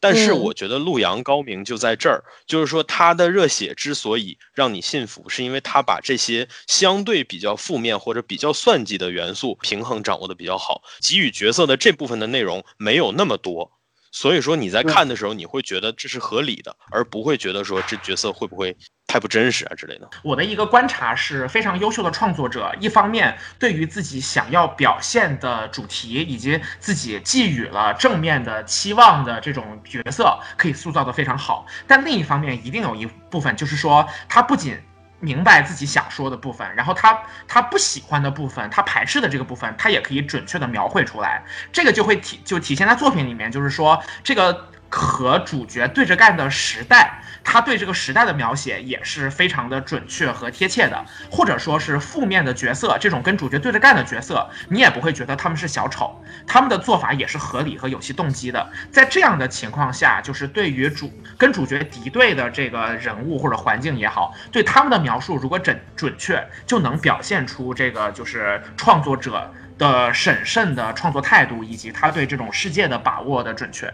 [0.00, 13.75] 但是嗯我觉得陆阳高明就在这儿，就是说他的热血之所以让你信服，是因为他把这些相对比较负面或者比较算计的元素平衡掌握的比较好，给予角色的这部分的内容没有那么多。
[14.16, 18.74] 所以说你在看的时候，你会觉得这是合理的，而不会觉得说这角色会不会
[19.06, 20.08] 太不真实啊之类的。
[20.22, 34.78] 我的一个观察是非常优秀的创作者，一方面对于自己想要表现的主题以及自己寄予了正面的期望的这种角色，可以塑造的非常好，但另一方面一定有一部分就是说，他不仅
[35.20, 41.42] 明白自己想说的部分，然后他他不喜欢的部分，他排斥的这个部分，他也可以准确的描绘出来。
[41.72, 58.70] 这个就会体就体现在作品里面，就是说这个和主角对着干的时代，他对这个时代的描写也是非常的准确和贴切的，或者说是负面的角色，这种跟主角对着干的角色，你也不会觉得他们是小丑，他们的做法也是合理和有其动机的。
[58.90, 73.92] 在这样的情况下，就是对于主跟主角敌对的这个人物或者环境也好，对他们的描述如果准准确，就能表现出这个就是创作者的审慎的创作态度，以及他对这种世界的把握的准确。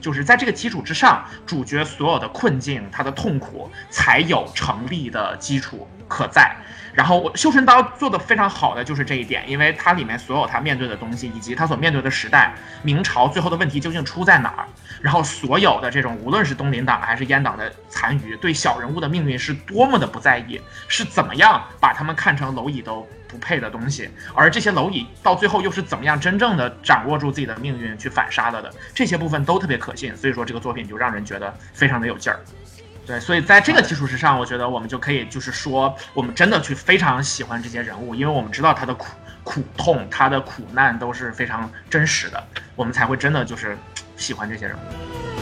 [0.00, 6.54] 就是在这个基础之上，主角所有的困境、他的痛苦，才有成立的基础可在。
[6.92, 14.66] 然后我绣春刀做的非常好的就是这一点，因为它里面所有他面对的东西，以及他所面对的时代，明朝最后的问题究竟出在哪儿？
[15.00, 28.70] 然后所有的这种无论是东林党还是阉党的残余，对小人物的命运是多么的不在意，是怎么样把他们看成蝼蚁都不配的东西，而这些蝼蚁到最后又是怎么样真正的掌握住自己的命运去反杀了的？
[28.94, 32.38] 这些部分都特别可信，所以说这个作品就让人觉得非常的有劲儿。
[33.06, 39.06] 对，所以在这个基础之上，我觉得我们就可以就是说，我们真的去非常喜欢这些人物，因为我们知道他的苦
[39.42, 42.44] 苦痛、他的苦难都是非常真实的，
[42.76, 43.76] 我们才会真的就是
[44.16, 45.41] 喜欢这些人物。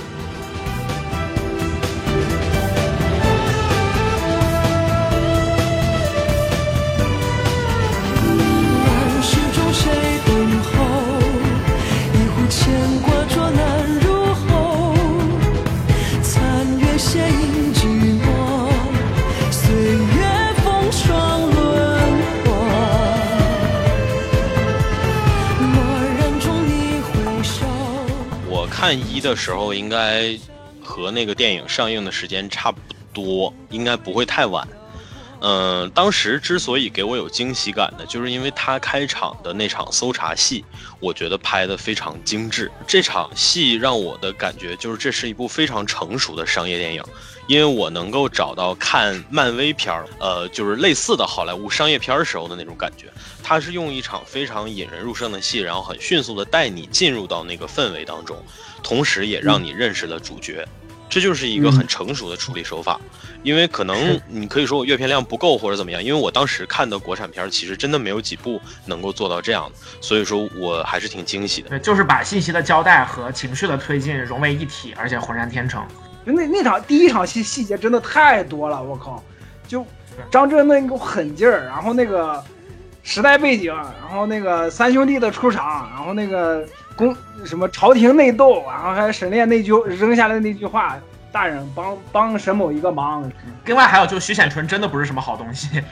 [28.52, 30.36] 我看一的时候，应该
[30.82, 32.78] 和那个电影上映的时间差不
[33.12, 34.66] 多，应该不会太晚。
[35.42, 40.64] 嗯，当时之所以给我有惊喜感呢，就是因为他开场的那场搜查戏，
[41.00, 42.70] 我觉得拍得非常精致。
[42.86, 47.02] 这场戏让我的感觉就是这是一部非常成熟的商业电影，
[47.46, 53.06] 因为我能够找到看漫威片儿，呃，就是类似的好莱坞商业片儿时候的那种感觉。
[53.42, 58.36] 他是用一场非常引人入胜的戏，然后很迅速的带你进入到那个氛围当中，
[58.82, 60.68] 同时也让你认识了主角。
[61.10, 62.98] 这就是一个很成熟的处理手法，
[63.42, 71.68] 因为可能你可以说我阅片量不够或者怎么样，因为我当时看的国产片儿其实真的没有几部能够做到这样的，所以说我还是挺惊喜的。
[71.68, 75.84] 对，就是把信息的交代和情绪的推进融为一体，而且浑然天成。
[76.24, 79.20] 就那那场第一场戏细节真的太多了，我靠！
[79.66, 79.84] 就
[80.30, 82.44] 张震那股狠劲儿，然后那个
[83.02, 90.96] 时代背景，然后那个三兄弟的出场，然后那个公什么朝廷内斗，然后还有沈炼那句扔下来的那句话
[91.32, 93.30] ：“大人帮 帮沈某一个忙。
[93.64, 95.82] 另外还有就是徐显纯真的不是什么好东西，”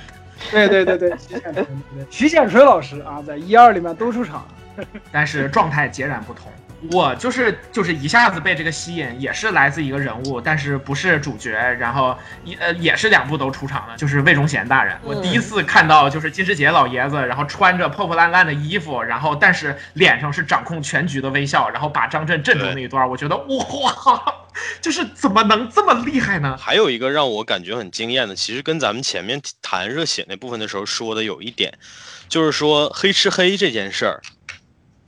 [0.50, 1.66] 对对对对，徐显纯，
[2.10, 4.46] 徐显纯老师啊，在一二里面都出场。
[5.10, 6.52] 但是状态截然不同。
[6.92, 14.96] 我就是就是一下子被这个吸引，也是来自一个人物，但是不是主角，然后也呃也是两部都出场了，就是魏忠贤大人。
[15.02, 24.22] 我第一次看到就是金世杰老爷子，然后穿着破破烂烂的衣服，然后但是脸上是掌控全局的微笑，然后把张震镇住那一段，我觉得哇，
[24.80, 26.56] 就是怎么能这么厉害呢？
[26.56, 31.72] 还有一个让我感觉很惊艳的，其实跟咱们前面谈热血那部分的时候说的有一点，
[32.28, 34.22] 就是说黑吃黑这件事儿，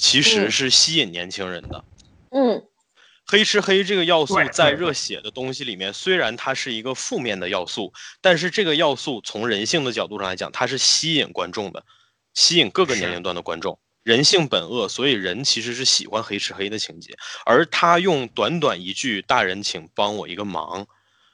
[0.01, 1.85] 其实是吸引年轻人的。
[2.31, 2.65] 嗯，
[3.27, 7.93] 黑吃黑这个要素在热血的东西里面，虽然它是一个负面的要素，
[8.23, 11.85] 但是这个要素从人性的角度上来讲，它是吸引观众的，
[12.33, 13.79] 吸引各个年龄段的观众。
[14.03, 20.87] 人性本恶，所以人其实是喜欢黑吃黑的情节，而他用短短一句“大人，请帮我一个忙”，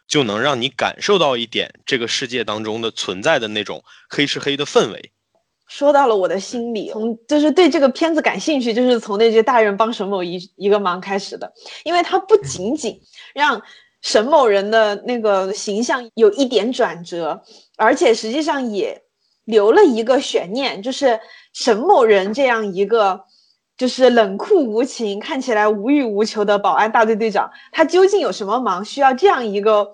[0.08, 5.12] 就能让你感受到一点这个世界当中的存在的那种黑吃黑的氛围。
[5.66, 11.52] 说到了我的心里，从就是对这个片子感兴趣，就是从那句“大人帮沈某一一个忙”开始的，
[11.84, 13.00] 因为它不仅仅
[13.34, 13.60] 让
[14.02, 17.42] 沈某人的那个形象有一点转折，
[17.76, 19.02] 而且实际上也
[19.44, 21.18] 留了一个悬念，就是
[21.52, 23.20] 沈某人这样一个
[23.76, 29.92] 就是冷酷无情、看起来无欲无求的保安大队队长，他究竟有什么忙需要这样一个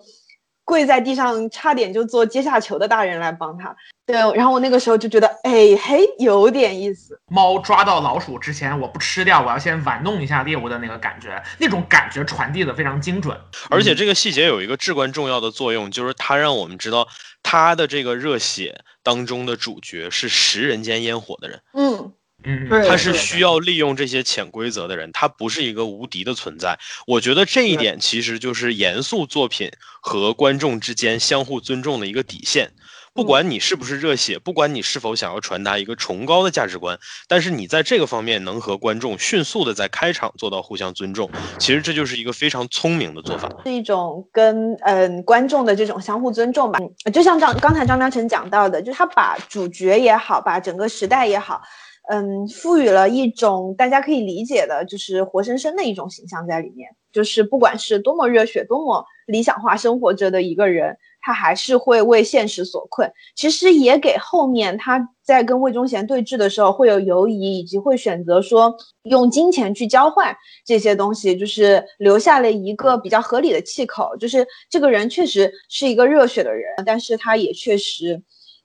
[0.65, 3.75] 跪在地上差点就做阶下囚的大人来帮他？
[4.05, 7.19] 对，然后我那个时候就觉得，哎嘿，有点意思。
[7.29, 13.39] 猫抓到老鼠之前，我不吃掉，我要先玩弄一下猎物的那个感觉，那种感觉传递的非常精准。
[13.71, 17.07] 而且这个细节有一个至关重要的作用，就是它让我们知道
[17.43, 22.13] 他的这个热血当中的主角是食人间烟火的人，嗯，
[22.45, 26.79] 嗯，他是需要利用这些潜规则的人，他不是一个无敌的存在。
[27.07, 29.71] 我觉得这一点其实就是严肃作品
[30.01, 32.71] 和观众之间相互尊重的一个底线。
[33.15, 43.51] 不管你是不是热血，不管你是否想要传达一个崇高的价值观，但是你在这个方面能和观众迅速的在开场做到互相尊重，其实这就是一个非常聪明的做法。
[43.67, 46.79] 是一种跟嗯观众的这种相互尊重吧。
[47.05, 51.61] 嗯就像张刚才张嘉诚讲到的，就是他把主角也好，把整个时代也好，
[52.09, 56.89] 嗯，赋予了一种大家可以理解的，就是活生生的一种形象在里面。
[57.13, 63.13] 就是不管是多么热血、多么理想化生活着的一个人，他还是会为现实所困。
[63.37, 70.35] 其实也给后面他在跟魏忠贤对峙的时候会有犹疑，以及会选择说用金钱去交换
[70.65, 74.17] 这些东西，就是留下了一个比较合理的气口。
[74.17, 78.23] 就是这个人确实是一个热血的人，但是他也确实，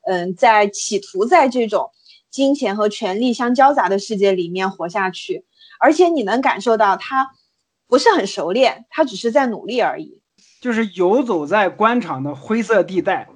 [0.07, 1.89] 嗯，在企图在这种
[2.29, 5.45] 金钱和权力相交杂的世界里面活下去。
[5.79, 7.31] 而且你能感受到他
[7.87, 10.21] 不是很熟练，他只是在努力而已。
[10.59, 13.29] 就是游走在官场的灰色地带。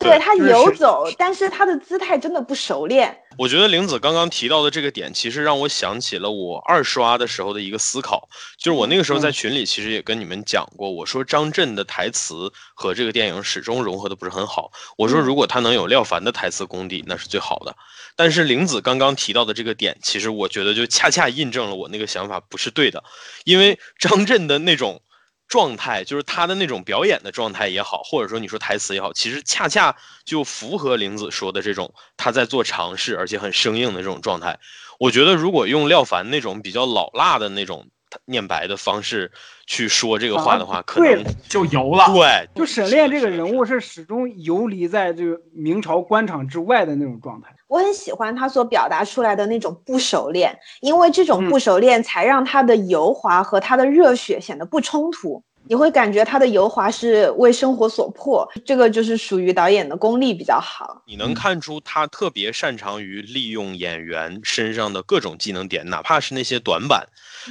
[0.00, 3.16] 对他游走，但是他的姿态真的不熟练。
[3.36, 8.28] 我觉得玲子刚刚提到的这个点，其实让我想起了我二刷的时候的一个思考，
[8.58, 14.72] 就是我那个时候在群里其实也跟你们讲过，我说张震的台词和这个电影始终融合的不是很好。
[14.96, 17.76] 我说如果他能有廖凡的台词功底，那是最好的。
[18.16, 23.04] 但是玲子刚刚提到的这个点，其实我觉得就恰恰印证了我那个想法不是对的，
[23.44, 25.00] 因为张震的那种。
[25.50, 29.94] 状态就是他的那种表演的状态也好，或者说你说台词也好，其实恰恰
[30.24, 34.58] 就符合玲子说的这种他在做尝试，而且很生硬的这种状态。
[35.00, 37.88] 我觉得如果用廖凡那种比较老辣的那种
[38.24, 39.30] 念白的方式
[39.66, 42.06] 去说这个话的话，可能就油了。
[42.12, 47.54] 对，就沈炼这个人物是始终游离在这个明朝官场之外的那种状态。
[47.68, 55.42] 我很喜欢他所表达出来的那种不熟练，因为这种嗯不熟练才让他的油滑和他的热血显得不冲突。
[55.68, 61.02] 你会感觉他的油滑是为生活所迫，这个就是属于导演的功力比较好。
[61.06, 67.06] 你能看出他特别擅长于利用演员身上的各种技能点，哪怕是那些短板。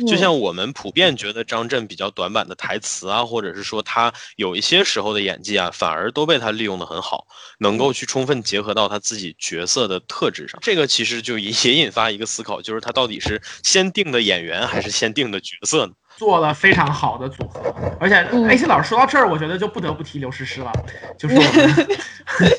[0.05, 7.25] 就嗯像我们普遍觉得张震比较短板的台词啊，或者是说他有一些时候的演技啊，反而都被他利用的很好，
[7.59, 10.59] 能够去充分结合到他自己角色的特质上。
[10.61, 15.93] 这个其实就也也 引发一个思考，就是他到底是先定的演员还是先定的角色呢？
[16.19, 18.49] 做了非常好的组合，而且嗯。
[18.49, 20.71] A C 老师说到这儿，我觉得就不得不提刘诗诗了，
[21.17, 21.87] 就是我们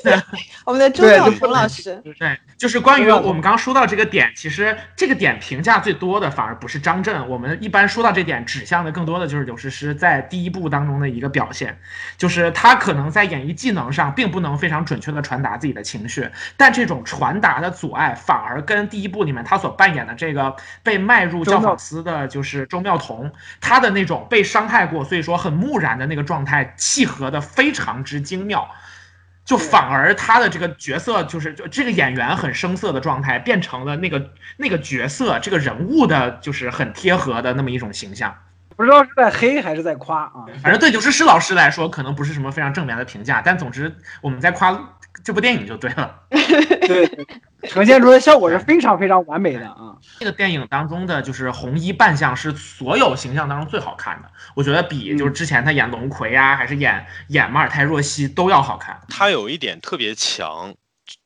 [0.65, 11.79] 我们的周对对妙彤老师，对，就是关于我们刚刚说到这个点，其实这个点评价最多的反而不是张震，我们一般说到这点，指向的更多的就是刘诗诗在第一部当中的一个表现，
[12.17, 28.70] 就是她可能在演绎技能上并不能非常准确的传达自己的情绪，但这种传达的阻碍反而跟第一部里面她所扮演的这个被卖入教坊司的就是周妙彤，她的那种被伤害过，所以说很木然的那个状态契合的非常之精妙。
[29.42, 38.36] 就反而他的这个角色，就是就这个演员很生涩的状态，变成了那个那个角色这个人物的，就是很贴合的那么一种形象。
[38.81, 40.47] 不知道是在黑还是在夸啊？
[40.62, 46.18] 反正对刘诗诗老师来说，可能不是什么非常正面的评价，但总之我们在夸这部电影就对了。
[46.31, 47.26] 对对，
[47.68, 49.95] 呈现出的效果是非常非常完美的啊。
[50.18, 58.99] 这个电影当中的就是红衣扮相是所有形象当中最好看的，我觉得比就是之前他演龙葵啊，还是演演马尔泰若曦都要好看。
[59.11, 60.74] 他有一点特别强，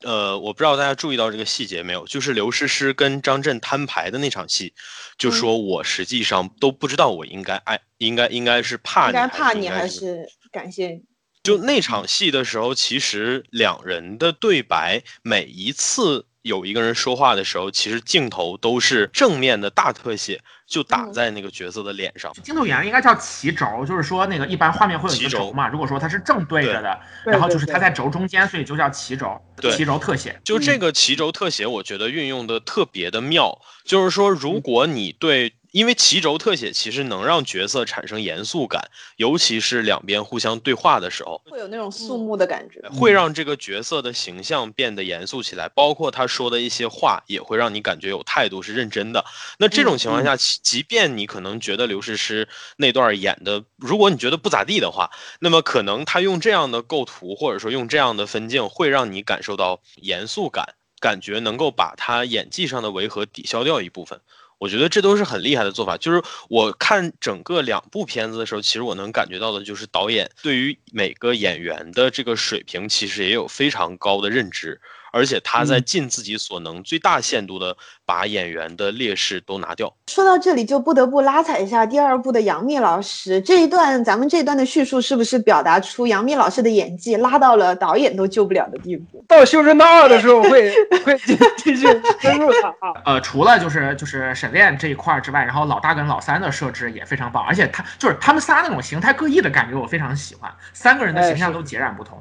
[0.02, 4.74] 呃，我不知道大家注意到这个细节没有，就是刘诗诗跟张震摊牌的那场戏，
[5.18, 11.02] 就说我实际上都不知道我应该爱，应该应该是怕应该怕你还是是感谢你？
[11.42, 22.30] 就那场戏的时候，其实两人的对白，每一次有一个人说话的时候，其实镜头都是正面的大特写，就打嗯在那个角色的脸上。
[22.42, 30.38] 镜头语言应该叫齐轴，就是说那个一般画面会有一个轴嘛，如果说它是正对着的，然后就是它在轴中间，所以就叫齐轴，对齐轴特写。
[30.44, 33.58] 就这个齐轴特写，我觉得运用的特别的妙。
[33.82, 42.80] 就是说，如果你对，因为齐轴特写其实能让角色产生严肃感，尤其是两边互相对话的时候，会有那种肃穆的感觉。
[42.90, 49.24] 会让这个角色的形象变得严肃起来，包括他说的一些话，也会让你感觉有态度，是认真的。
[49.58, 55.10] 那这种情况下，即即便你可能觉得刘诗诗那段演的，如果你觉得不咋地的话，
[55.40, 64.20] 那么可能他用这样的构图，或者说用这样的分镜，会让你感受到严肃感，感觉能够把他演技上的违和抵消掉一部分。
[64.58, 65.96] 我觉得这都是很厉害的做法。
[65.96, 74.80] 就是我看整个两部片子的时候，其实我能感觉到的就是导演对于每个演员的这个水平，其实也有非常高的认知，
[75.14, 79.94] 而且他在尽自己所能、最大限度的把演员的劣势都拿掉。
[80.08, 89.24] 说到这里，就不得不拉踩一下第二部的杨幂老师这一段，咱们这一段的叙述是不是表达出杨幂老师的演技拉到了导演都救不了的地步？
[89.28, 91.86] 到《修真道二》的时候会会继继续
[92.18, 92.92] 深入它啊。
[93.04, 100.52] 呃，除了就是就是沈炼这一块儿之外，然后老大跟老三的设置也非常棒，而且他就是他们仨那种形态各异的感觉，我非常喜欢。
[100.72, 102.18] 三个人的形象都截然不同。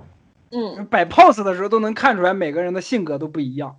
[0.53, 3.75] 嗯，摆 pose 的时候都能看出来每个人的性格都不一样。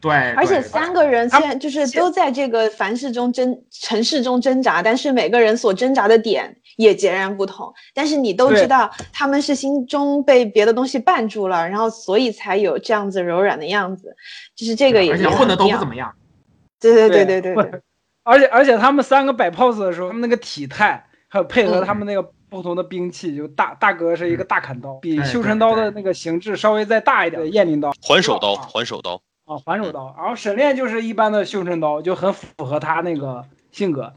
[0.00, 7.72] 对，而且三个人虽然就是都在这个凡事中挣城市中挣扎，但是每个人所挣扎的点也截然不同。
[7.92, 14.14] 但是你都知道他们是心中被别的东西绊住了，然后所以才有这样子柔软的样子，
[14.54, 16.14] 就是这个也而且混的都不怎么样。
[16.78, 17.80] 对对对对对对对，
[18.22, 30.14] 而且而且他们三个摆 pose 的时候，他们那个体态，还有配合嗯他们那个不同的兵器，就大大哥是一个大砍刀，比对修真刀的那个形制稍微再大一点的雁翎刀环手刀，啊环手刀，啊，环手刀。
[30.16, 34.12] 然后沈炼就是一般的修真刀，就很符合他那个性格。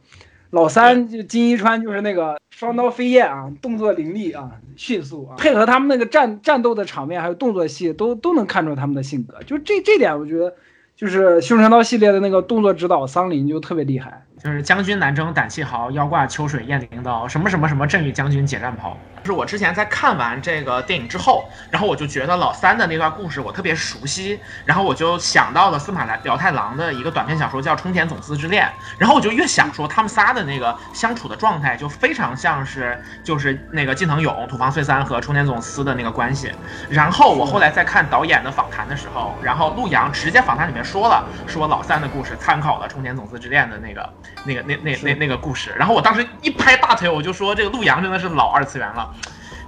[0.51, 9.43] 老三就金一川就是那个双刀飞燕啊，动作凌厉啊，迅速啊，配合他们那个战战斗的场面还有动作戏，都都能看出他们的性格。
[9.43, 10.55] 就这这点，我觉得
[10.95, 14.25] 就是修真刀系列的那个动作指导桑林就特别厉害。
[14.42, 18.98] 就是将军南征胆气豪，腰挂秋水雁翎刀，什么什么什么镇与将军解战袍。
[19.22, 28.66] 就是我之前在看完这个电影之后，然后我就觉得老三的那段故事我特别熟悉，然后我就想到了司马辽太郎的一个短篇小说叫《冲田总司之恋》，
[28.98, 36.54] 然后我就越想说他们仨的那个相处的状态就非常像是就是那个近藤勇、土方岁三和冲田总司的那个关系。
[36.90, 44.10] 然后我后来在看导演的访谈的时候，然后陆阳直接访谈里面说了，说老三的故事参考了冲田总司之恋的那个
[44.45, 45.71] 那个那那那那个故事。
[45.77, 49.09] 然后我当时一拍大腿，我就说这个陆阳真的是老二次元了，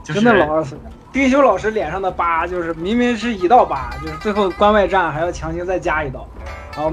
[0.03, 0.83] 就是真的老二次元。
[1.13, 6.25] 丁修老师脸上的疤，就是明明是一道疤，就是最后关外战还要强行再加一道，
[6.73, 6.89] 然后，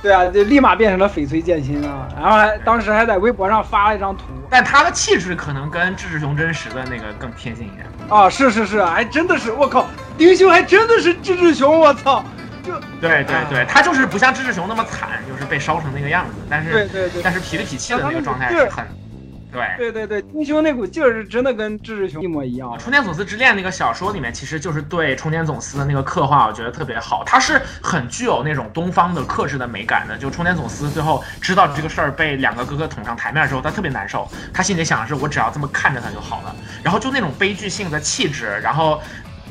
[0.00, 7.84] 对啊，就立马变成了翡翠剑心啊，然后还当时还在微博上发了一张图但他的气质可能跟志志雄真实的那个更贴近一点。
[8.08, 12.24] 啊，是是是，还真的是，我靠，丁修还真的是志志雄，我操，
[12.62, 18.86] 就对对对，他就是不像志志雄那么惨，就是被烧成那个样子，但是对对对但是痞里痞气的那个状态是很，
[19.52, 19.62] 对。
[19.76, 27.24] 对对对，丁修那股劲儿是真的跟志志雄一模一样，冲田总司之恋那个小说里面，其实就是对冲田总司的那个刻画，我觉得特别好。
[27.24, 30.16] 他是很具有那种东方的克制的美感的。
[30.16, 36.54] 就冲田总司最后知道这个事儿被两个哥哥捅上台面之后，他特别难受，他心里想的是我只要这么看着他就好了。
[36.82, 39.02] 然后就那种悲剧性的气质，然后。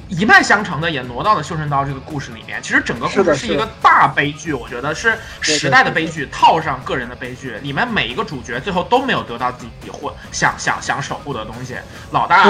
[0.09, 2.61] 一脉相承的也挪到了《绣春刀》这个故事里面。
[2.61, 11.75] 其实整个故事是一个大悲剧，我觉得是时代的悲剧套上个人的悲剧，里面每一个主角最后都没有得到自己或想想想守护的东西。
[12.11, 12.45] 老大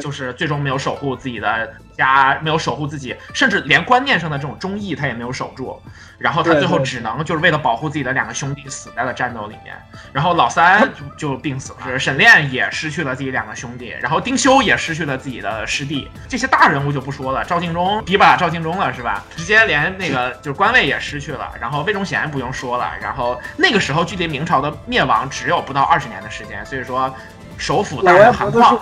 [0.00, 5.80] 就是最终没有守护自己的家，没有守护自己，甚至连观念上的这种忠义他也没有守住。
[6.16, 9.74] 然后他最后只能就是为了保护自己的两个兄弟死在了战斗里面。
[10.12, 16.08] 然后老三就就病死了，沈炼也失去了自己两个兄弟，然后丁修也失去了自己的师弟。
[16.28, 19.22] 这些大人物就不说了，赵敬忠提拔赵敬忠了是吧？
[19.36, 27.12] 直接连那个就是官位也失去了，然后魏忠贤不用说了，然后那个时候距离明朝的灭亡只有不到二十年的时间，所以说
[27.58, 28.80] 首辅大人韩况。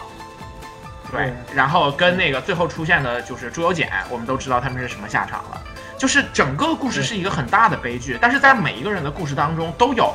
[1.13, 5.63] 对，然后跟那个最后出现的就是朱由检，我们都知道他们是什么下场了。
[5.99, 10.13] 就是整个故事是一个很大的悲剧，但是在每一个人的故事当中都有，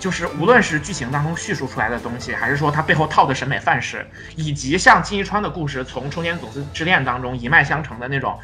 [0.00, 8.36] 就是无论是剧情当中叙述出来的东西，还是说他背后套的审美范式，以及像金一川的故事从冲天总司之恋当中一脉相承的那种，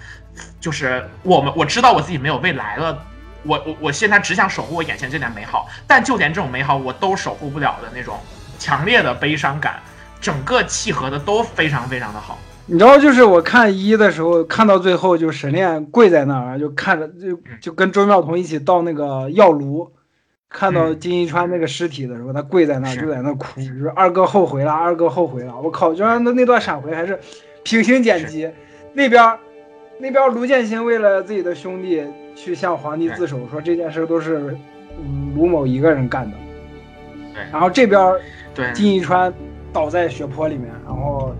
[0.61, 3.03] 就是我们我知道我自己没有未来了。
[3.43, 8.19] 我我我现在只想守护我眼前这点美好，但就连这种美好我都守护不了的那种
[8.59, 9.83] 强烈的悲伤感，
[10.25, 12.39] 整个契合的都非常非常的好。
[12.65, 19.93] 你知道，就是我看一的时候，看到最后，就沈炼跪在那儿，就看着，就就跟周妙彤一起到那个药炉，
[20.49, 25.55] 看到嗯金一川那个尸体的时候，他跪在那儿，就在那儿哭，就是二哥后悔了，二哥后悔了。
[25.61, 27.21] 我靠，居然那那段闪回还是
[27.63, 28.51] 平行剪辑，
[28.95, 29.39] 那边儿
[29.99, 32.03] 那边儿卢建新为了自己的兄弟
[32.35, 34.57] 去向皇帝自首，说这件事都是
[34.99, 36.35] 嗯卢某一个人干的。
[37.35, 38.19] 对然后这边儿
[38.55, 39.31] 对，金一川
[39.75, 41.35] 倒在血泊里面，然后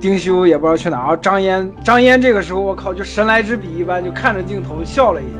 [0.00, 5.38] 丁修也不知道去哪儿，然后张嫣张嫣这个时候我靠就神来之笔一般，就看着镜头笑了一下。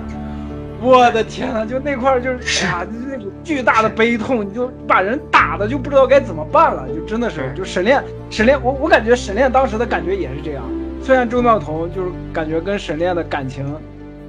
[0.80, 10.62] 我的天呐，就那块儿就是，哎呀，就那种巨大的悲痛，你就把人打的就不知道该怎么办了，就真的是是就沈炼沈炼，我我感觉沈炼当时的感觉也是这样。
[11.02, 13.76] 虽然周妙彤就是感觉跟沈炼的感情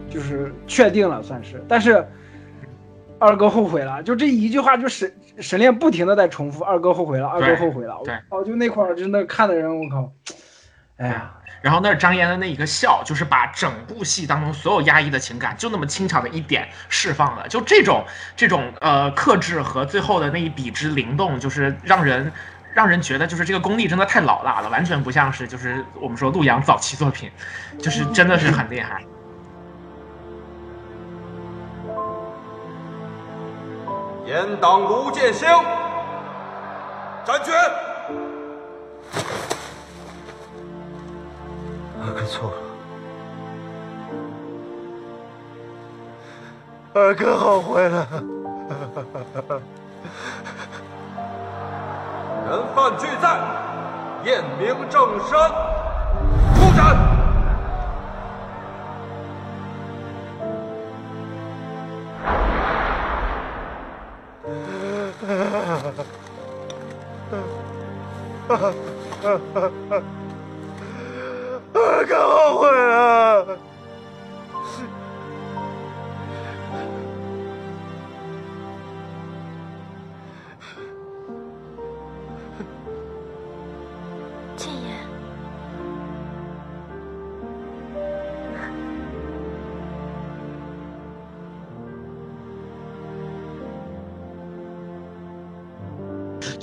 [0.09, 2.03] 就是确定了算是，但是
[3.23, 5.09] 二哥后悔了，就这一句话就沈
[5.39, 10.11] 沈炼不停的在重复二哥后悔了，二哥后悔了，对哦，就那块儿真的看的人我靠，
[10.97, 11.33] 哎呀。
[11.61, 17.47] 然后那是张嫣的那一个笑，就是把整部戏当中所有压抑的情感，就那么轻巧的一点释放了。
[17.47, 18.03] 就这种
[18.35, 22.29] 这种呃克制和最后的那一笔之灵动，就是让人
[22.73, 27.31] 让人觉得就是这个功力真的太老辣了，完全不像是就是我们说陆阳早期作品，
[27.79, 29.01] 就是真的是很厉害。
[34.25, 35.47] 严党卢建兴，
[37.25, 37.51] 斩决。
[42.01, 42.55] 二哥错了，
[46.93, 48.07] 二哥后悔了。
[52.49, 53.37] 人犯俱在，
[54.23, 55.37] 验明正身，
[56.55, 57.02] 出斩。
[65.43, 65.93] 啊啊啊
[68.47, 69.93] 啊啊！
[71.73, 73.57] 啊，更后悔了。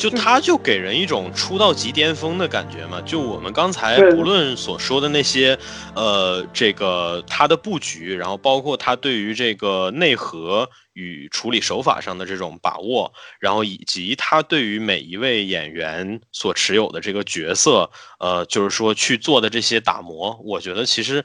[0.01, 3.03] 就他就给人一种出道即巅峰的感觉嘛。
[3.03, 5.59] 就我们刚才对不论所说的那些，
[5.95, 21.23] 呃，这个他的布局，然后包括他对于这个内核与处理手法上的这种把握，然后以及他对于每一位演员所持有的这个角色，呃，就是说去做的这些打磨，我觉得其实。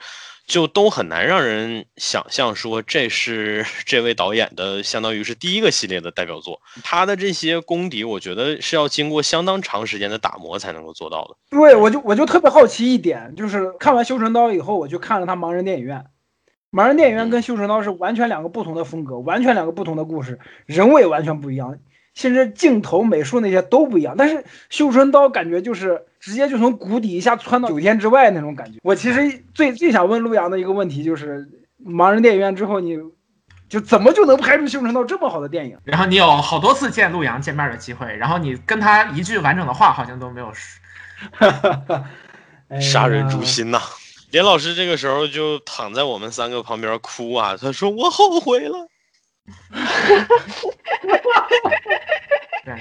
[0.47, 6.61] 就都很难让人想象说这是 这位导演的，相当于是第一个系列的代表作。
[6.83, 11.35] 他的这些功底，我觉得是要经过相当长时间的打磨才能够做到的。
[11.49, 15.97] 对，我就我就特别好奇一点，就是看完《修神刀》以后，我就看了他《盲人电影院》。
[16.71, 21.79] 《盲人电影院》跟《修神刀》是完全两个不同的风格，完全两个不同的故事，人物也完全不一样，
[22.15, 24.15] 甚至镜头、美术那些都不一样。
[24.17, 24.37] 但是
[24.71, 28.79] 《绣春刀》感觉就是直接就从谷底一下窜到九天之外那种感觉。
[28.81, 31.45] 我其实最最想问陆阳的一个问题就是，
[31.87, 32.97] 《盲人电影院》之后你。
[33.67, 35.75] 就怎么就能拍出《绣春刀》这么好的电影？
[35.85, 40.79] 然后你有好多次见陆阳见面的机会，然后你跟他一句完整的话好像都没有说。
[42.79, 43.81] 杀人诛心呐、
[44.29, 48.87] 连老师这个时候就躺在我们三个旁边哭啊，他说我后悔了。
[52.65, 52.73] 对，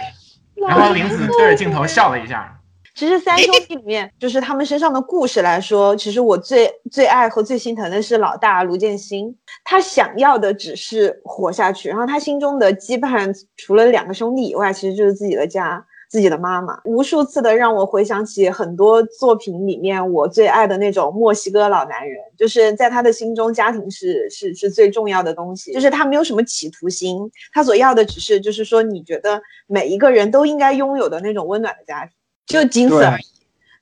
[0.55, 2.51] 然后林子对着镜头笑了一下。
[2.95, 15.85] 其实三兄弟里面，就是他们身上的故事来说，其实我最最爱和最心疼的是老大卢建新，他想要的只是活下去，然后他心中的羁绊除了两个兄弟以外，其实就是自己的家。
[16.15, 32.15] 自己的妈妈，无数次的让我回想起很多作品里面我最爱的那种墨西哥老男人，就是在他的心中，家庭是是是最重要的东西，就是他没有什么企图心，他所要的只是就是说你觉得每一个人都应该拥有的那种温暖的家庭。
[32.47, 33.34] 就仅此而已。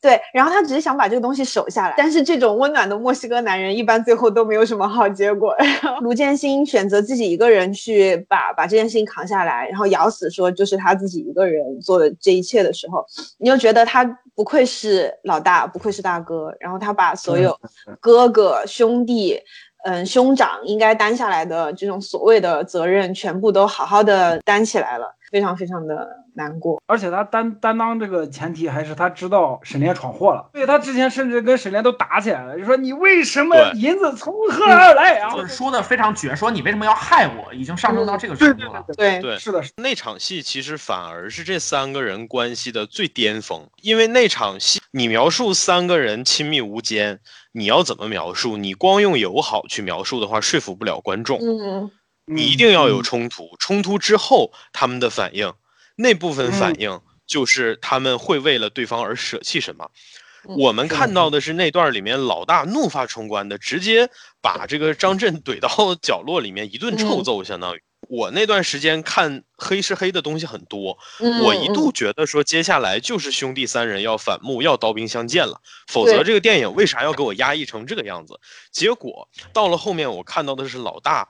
[0.03, 5.55] 对，然后他只是想把这个东西守下来，但是这种温暖的墨西哥男人一般最后都没有什么好结果。
[5.57, 13.07] 然后卢建新选择自己一个人去把把这件事情扛下来，然后咬死说就是他自己一个人做的这一切的时候，
[13.39, 17.57] 你就觉得他不愧是老大，不愧是大哥，然后他把所有
[18.01, 19.41] 哥哥兄弟。
[19.85, 26.83] 嗯，兄长应该担下来的这种所谓的责任，全部都好好的担起来了，非常非常的难过。
[26.87, 35.19] 而且他担担当这个前提还是他知道沈炼闯祸了，所以他之前甚至跟沈炼都打起来了，就说你为什么银子从何而来？
[35.19, 38.85] 然后就是说的非常绝，说你为什么要害我，已经上升到这个程度了。
[38.97, 47.21] 对，对是的，是那场戏其实反而是这三个人关系的最巅峰，因为那场戏你描述三个人亲密无间，
[47.53, 48.57] 你要怎么描述？
[48.57, 51.39] 你光用友好去描述的话，说服不了观众。
[51.39, 51.91] 嗯，
[52.27, 55.53] 你一定要有冲突，冲突之后他们的反应，
[55.97, 59.85] 那部分反应就是他们会为了对方而舍弃什么。
[59.87, 65.69] 嗯我们看到的是那段里面老大怒发冲冠的，直接把这个张震怼到
[66.03, 67.83] 角落里面一顿臭揍，相当于。
[68.09, 78.41] 我那段时间看黑是黑的东西很多，嗯我一度觉得说接下来就是兄弟三人要反目，要刀兵相见了，否则这个电影为啥要给我压抑成这个样子？
[78.73, 81.29] 结果到了后面，我看到的是老大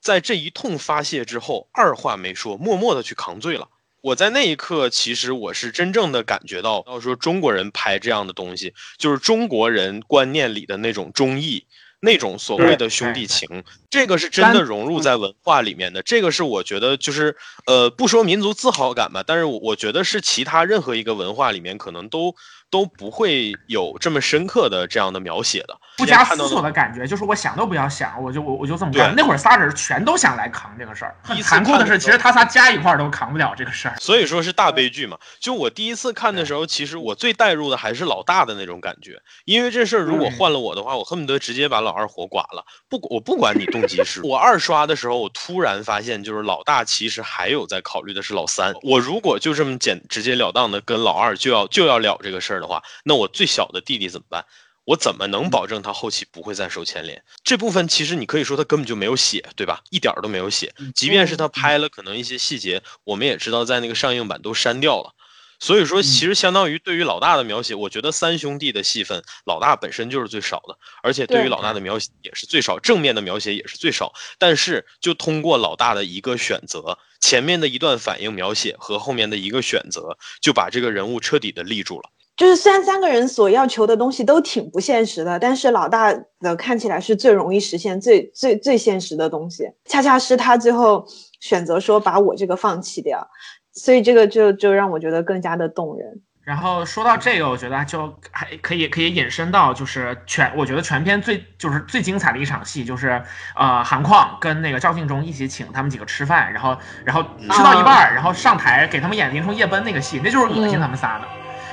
[0.00, 3.66] 在这一通发泄之后，二话没说，默默的去扛罪了。
[4.02, 11.64] 我在那一刻，其实我是真正的感觉到，要说中国人拍这样的东西，就是中国人观念里的那种忠义，
[12.00, 16.02] 那种所谓的兄弟情，这个是真的融入在文化里面的。
[16.02, 17.36] 这个是我觉得就是
[17.66, 22.34] 呃，不说民族自豪感吧，但是我我觉得是其他任何一个文化里面可能都
[22.72, 25.78] 都不会有这么深刻的这样的描写的。
[25.98, 29.14] 不加思索的感觉，就是我想都不要想，我就我我就这么对干。
[29.14, 33.94] 那会儿仨人全都想来扛这个事儿，很残酷的是，看的时候其实他仨加一块儿都扛不了这个事儿。
[34.00, 35.18] 所以说是大悲剧嘛。
[35.38, 42.64] 就我第一次看的时候，其实我最带入的还是老大的那种感觉，因为这事儿如果换了我的话，我恨不得直接把老二活剐了。
[42.88, 44.22] 不，我不管你动机是。
[44.24, 48.72] 我二刷的时候，我突然发现，就是老大其实还有在考虑的是老三。
[48.82, 54.46] 我如果就这么简直截了当的跟老二就要就要了这个事儿的话，那我最小的弟弟怎么办？
[54.84, 57.22] 我怎么能保证他后期不会再受牵连？
[57.44, 59.80] 这部分其实你可以说他根本就没有写，对吧？
[59.90, 60.74] 一点儿都没有写。
[60.94, 65.14] 即便是他拍了，可能一些细节，我们也知道在那个上映版都删掉了。
[65.60, 74.12] 所以说，其实相当于对于老大的描写，我觉得三兄弟的戏份，老大本身就是最少的，而且对于老大的描写也是最少，正面的描写也是最少。
[74.40, 82.10] 但是就通过老大的一个选择，前面的一段反应描写和后面的一个选择，就把这个人物彻底的立住了。
[82.42, 91.06] 就是虽然三个人所要求的东西都挺不现实的，但是老大的看起来是最容易实现、最最最现实的东西，恰恰是他最后
[91.38, 93.24] 选择说把我这个放弃掉，
[93.72, 96.20] 所以这个就就让我觉得更加的动人。
[96.42, 103.22] 然后说到这个，我觉得就还可以可以引申到就是全，我觉得全片最就是最精彩的一场戏，就是
[103.54, 111.28] 呃韩矿跟那个赵敬忠一起请他们几个吃饭，然后然后吃到一半儿，然后上台给他们演林冲夜奔那个戏，那就是恶心他们仨的，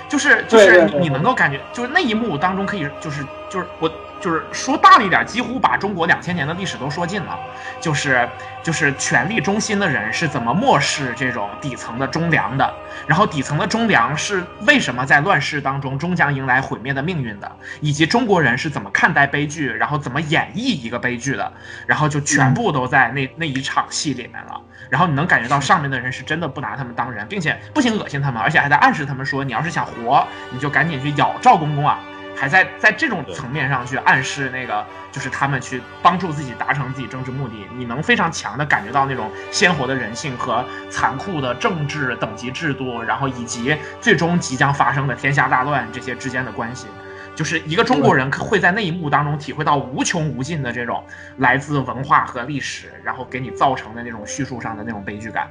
[0.09, 3.91] 就是就是你能够感觉，就是那一幕当中可以就是就是我
[4.21, 7.39] 就是说大了一点，几乎把中国两千年的历史都说尽了，
[7.79, 8.27] 就是
[8.61, 12.73] 就是权力中心的人是怎么漠视这种底层的忠良的，
[13.07, 21.51] 然后底层的忠良是为什么在乱世当中终将迎来毁灭的命运的，以及中国人是怎么看待悲剧，然后怎么演绎一个悲剧的，
[21.87, 24.61] 然后就全部都在那那一场戏里面了。
[24.89, 31.99] 然后你能感觉到上面的人是真的不拿他们当人，并且不仅恶心他们，而且还在暗示他们说，你要是想活，你就赶紧去咬赵公公啊！
[32.39, 46.87] 还在在这种层面上去暗示那个，就是他们去帮助自己达成自己政治目的，你能非常强的感觉到那种鲜活的人性和残酷的政治等级制度，然后以及最终即将发生的天下大乱这些之间的关系。
[47.35, 51.03] 就是一个中国人会在那一幕当中体会到无穷无尽的这种
[51.37, 55.49] 来自文化和历史，然后给你造成的那种叙述上的那种悲剧感。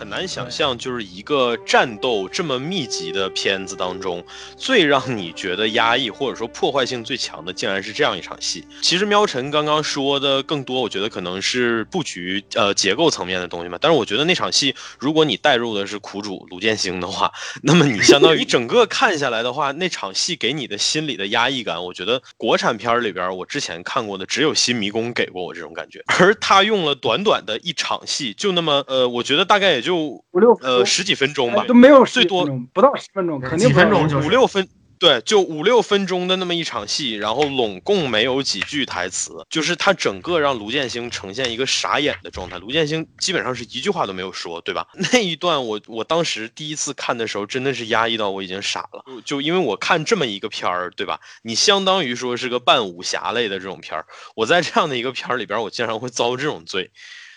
[0.00, 4.24] 很难想象，就是一个战斗这么密集的片子当中，
[4.56, 8.64] 最让你觉得压抑或者说破坏性最强的，竟然是这样一场戏。
[8.80, 13.76] 其实喵晨刚刚说的更多，我觉得可能是布局呃结构层面的东西嘛。
[13.78, 17.30] 但是我觉得那场戏，如果你带入的是苦主卢建兴的话，
[17.62, 34.68] 那么你相当于整个看下来的话，那场戏给你的心理的压抑感，我觉得国产片里边我之前看过的只有《新迷宫》给过我这种感觉，而他用了短短的一场戏，就那么呃，我觉得大概也就五六呃十几分钟吧哎，都没有最多10分钟不到十分钟，肯定几不到10分钟就是五六分，
[34.98, 42.58] 对，就五六分钟的那么一场戏，然后拢共没有几句台词，就是他整个让卢建兴呈现一个傻眼的状态。
[42.58, 44.86] 卢建兴基本上是一句话都没有说，对吧？
[45.12, 49.02] 那一段我我当时第一次看的时候，真的是压抑到我已经傻了。
[49.06, 51.18] 就就因为我看这么一个片儿，对吧？
[51.42, 54.04] 你相当于说是个半武侠类的这种片儿，
[54.36, 56.90] 我在这样的一个片儿里边，我竟然会遭这种罪，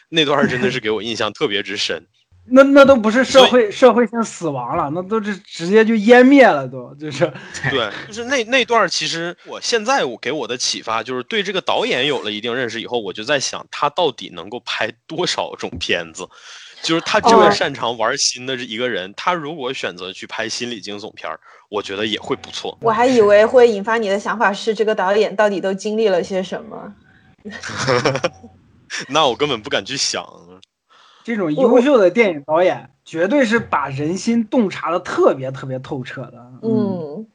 [0.09, 2.07] 那段儿真的是给我印象特别之深。
[2.45, 7.31] 那那都不是社会社会性死亡了，那都是直接就湮灭了，都就是
[7.69, 16.27] 对，就是那那段，其实我现在我给我的启发就是对这个导演有了一定认识以后，我就在想他到底能够拍多少种片子。
[16.81, 21.39] 就是他这么哦擅长玩心的一个人，他如果选择去拍心理惊悚片儿，
[21.69, 22.77] 我觉得也会不错。
[22.81, 26.93] 我还以为会引发你的想法是这个导演到底都经历了些什么。
[29.07, 30.27] 那我根本不敢去想。
[31.23, 36.51] 这种优秀的电影导演，绝对是把人心洞察的特别特别透彻的。
[36.61, 37.25] 嗯，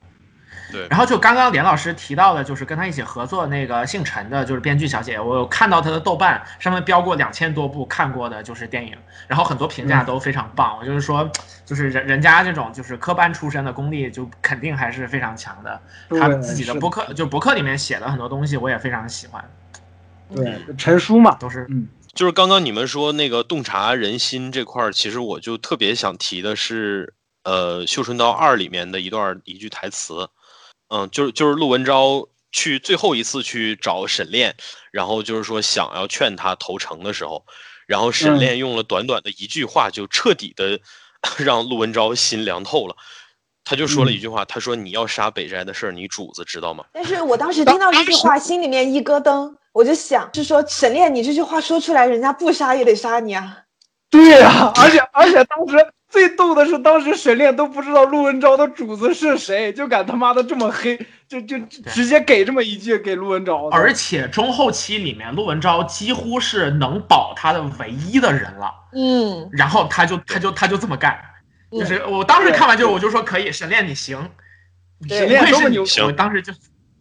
[0.71, 8.95] 对，然后就刚刚连老师提到的，就是跟他一起合作那个姓陈的，就是编剧小姐，我有看到她的豆瓣上面标过两千多部看过的，就是电影，
[9.27, 10.77] 然后很多评价都非常棒。
[10.79, 11.29] 我就是说，
[11.65, 15.81] 就是人人家这种就是科班出身的功力，就肯定还是非常强的。
[16.11, 19.43] 他自己的博客，就博客里面写的很多东西，我也非常喜欢，
[20.35, 21.89] 对，陈叔嘛，都是嗯，
[22.19, 27.15] 就是刚刚你们说那个洞察人心这块儿，其实我就特别想提的是，
[27.45, 30.29] 呃，《绣春刀二》里面的一段一句台词，
[30.89, 34.53] 嗯，就是就是陆文昭去最后一次去找沈炼，
[34.91, 37.47] 然后就是说想要劝他投诚的时候，
[37.87, 40.81] 然后沈嗯炼用了短短的一句话，就彻底的
[41.39, 42.97] 让陆文昭心凉透了。
[43.63, 53.59] 他就说了一句话，他说：“你要杀北斋的事儿，你主子知道吗？”但是我当时听到这句话，心里面一咯噔，我就想，是说沈炼，你这句话说出来，人家不杀也得杀你啊。
[54.11, 60.99] 对呀、而且而且当时最逗的是，当时沈炼都不知道陆文昭的主子是谁，就敢他妈的这么黑，
[61.29, 61.59] 就就
[61.93, 71.21] 直接给这么一句给陆文昭，而且中后期里面，陆文昭几乎是能保他的唯一的人了，嗯，然后他就他就他就这么干，
[71.71, 71.79] 嗯。
[71.79, 74.31] 就是我当时看完就我就说可以，沈炼你行，
[75.07, 76.51] 沈炼多么牛行我当时就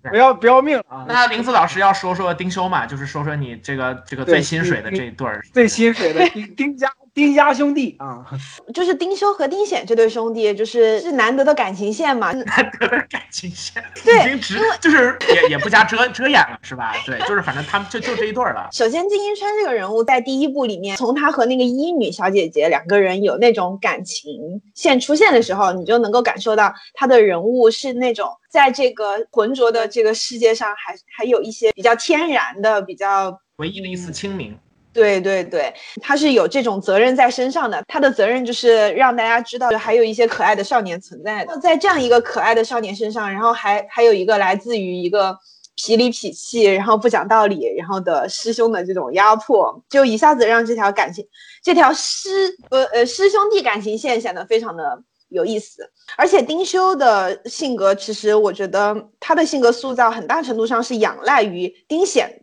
[0.10, 1.06] 不要不要命啊！
[1.08, 8.24] 那林子老师要说说丁修嘛，就是说说你这个这个最对薪水的这一对儿，最薪水的丁丁家丁家兄弟啊，
[8.72, 12.32] 就是丁修和丁显这对兄弟，就是是难得的感情线嘛。
[12.46, 16.94] 难得的感情线，对已经直就是也也不加遮遮掩了，是吧？
[17.08, 18.70] 对，就是反正他们就就这一对儿了。
[18.72, 34.56] 首先，金英川这个人物在第一部里面，从他和那个医女小姐姐两个人有那种感情线出现的时候，你就能够感受到他的人物是那种在这个浑浊的这个世界上还还有一些比较天然的、比较唯一的一丝清明，
[34.98, 35.72] 对对对，
[36.02, 37.84] 他是有这种责任在身上的。
[37.88, 41.56] 他的责任就是让大家知道，还有一些可爱的少年存在的。
[41.60, 45.38] 在这样一个可爱的少年身上，然后还还有一个来自于一个
[45.78, 51.24] 痞里痞气，然后不讲道理，然后的师兄的这种压迫，就一下子让这条感情，
[51.62, 52.30] 这条师
[52.72, 55.88] 呃呃师兄弟感情线显得非常的有意思。
[56.16, 62.42] 而且丁修的性格，其实我觉得他的性格塑造很大程度上是仰赖于丁显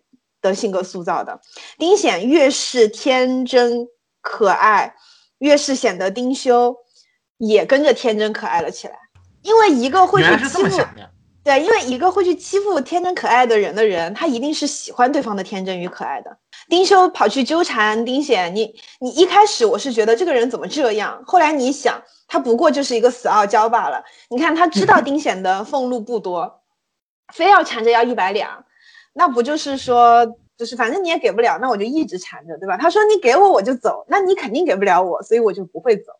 [0.49, 1.40] 的性格塑造的。
[1.78, 3.86] 丁显越是天真
[4.20, 4.95] 可爱，
[5.38, 6.76] 越是显得丁修
[7.38, 8.99] 也跟着天真可爱了起来。
[9.42, 10.80] 因为一个会去欺负。
[11.42, 16.34] 对，因为一个会去欺负天真可爱的人的人，他一定是喜欢对方的天真与可爱的。
[16.70, 24.03] 丁修跑去纠缠丁显，你你一开始我是觉得这个人怎么这样，后来你想，他不过就是一个死傲娇罢了。
[24.30, 26.62] 你看他知道 丁显的俸禄不多，
[27.34, 28.64] 非要缠着要一百两，
[29.15, 30.27] 那不就是说，
[30.59, 32.77] 就是反正你也给不了，那我就一直缠着，对吧？
[32.77, 36.12] 他说你给我我就走，那你肯定给不了我，所以我就不会走。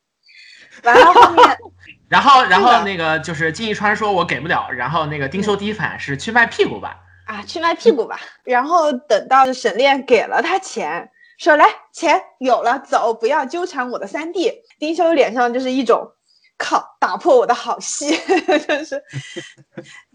[0.82, 1.59] 完了后面。
[2.09, 6.97] 然后，然后那个就是金一川说我给不了，然后那个丁修第一反应是去卖屁股吧。
[7.26, 8.20] 啊，去卖屁股吧。
[8.45, 14.53] 然后等到沈炼给了他钱，说来钱有了，走，不要纠缠我的三弟。
[14.78, 16.12] 丁修脸上就是一种，
[16.57, 18.16] 靠，打破我的好戏，
[18.68, 19.02] 就是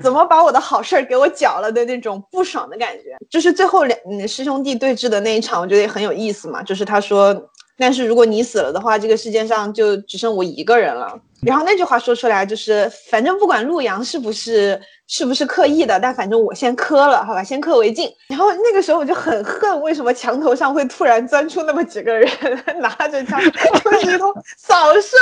[0.01, 3.17] 怎么把我的好事儿给我搅了的那种不爽的感觉。
[3.29, 6.63] 就是最后两嗯师兄弟对峙的那一场，我觉得也很有意思嘛。
[6.63, 7.33] 就是他说，
[7.79, 11.19] 但是如果你死了的话，这个世界上就只剩我一个人了。
[11.41, 18.13] 然后那句话说出来，就是反正不管陆阳是不是是不是刻意的，但反正我先磕了，好吧，先磕为敬。
[18.27, 22.29] 然后那个时候我就很恨，为什么墙头上会突然钻出那么几个人
[22.81, 23.39] 拿着枪，
[23.83, 25.15] 就 是一通扫射，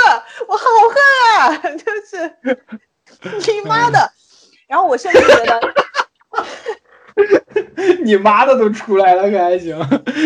[0.48, 1.56] 我好恨啊！
[1.78, 4.10] 就是你妈的！
[4.66, 5.60] 然后我甚至觉得，
[8.04, 9.76] 你妈的都出来了，可还行？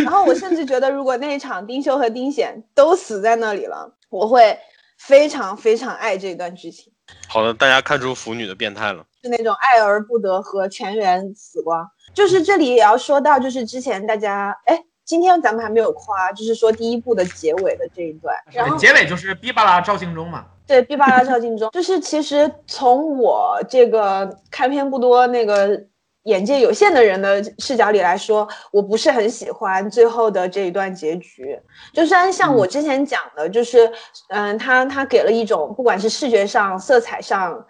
[0.05, 4.59] 然后我甚至觉得，如果那一场丁修和丁显都死在那里了，我会
[4.99, 6.93] 非常非常爱这段剧情。
[7.29, 9.05] 好的，大家看出腐女的变态了。
[9.23, 11.87] 是那种爱而不得和全员死光。
[12.15, 20.45] 就是这里也要说到，就是之前大家哎，今天咱们还没有夸，就是说第一部的结尾的这一段，然后结尾就是哔巴拉赵敬忠嘛。
[20.67, 25.85] 对毕巴拉赵敬忠，就是其实从我这个看片不多那个。
[26.25, 31.59] 眼界有限的人的视角里来说，我不是很喜欢最后的这一段结局。
[31.93, 33.91] 就虽然像我之前讲的，就是，
[34.29, 37.67] 嗯，他他给了一种不管是视觉上、色彩上，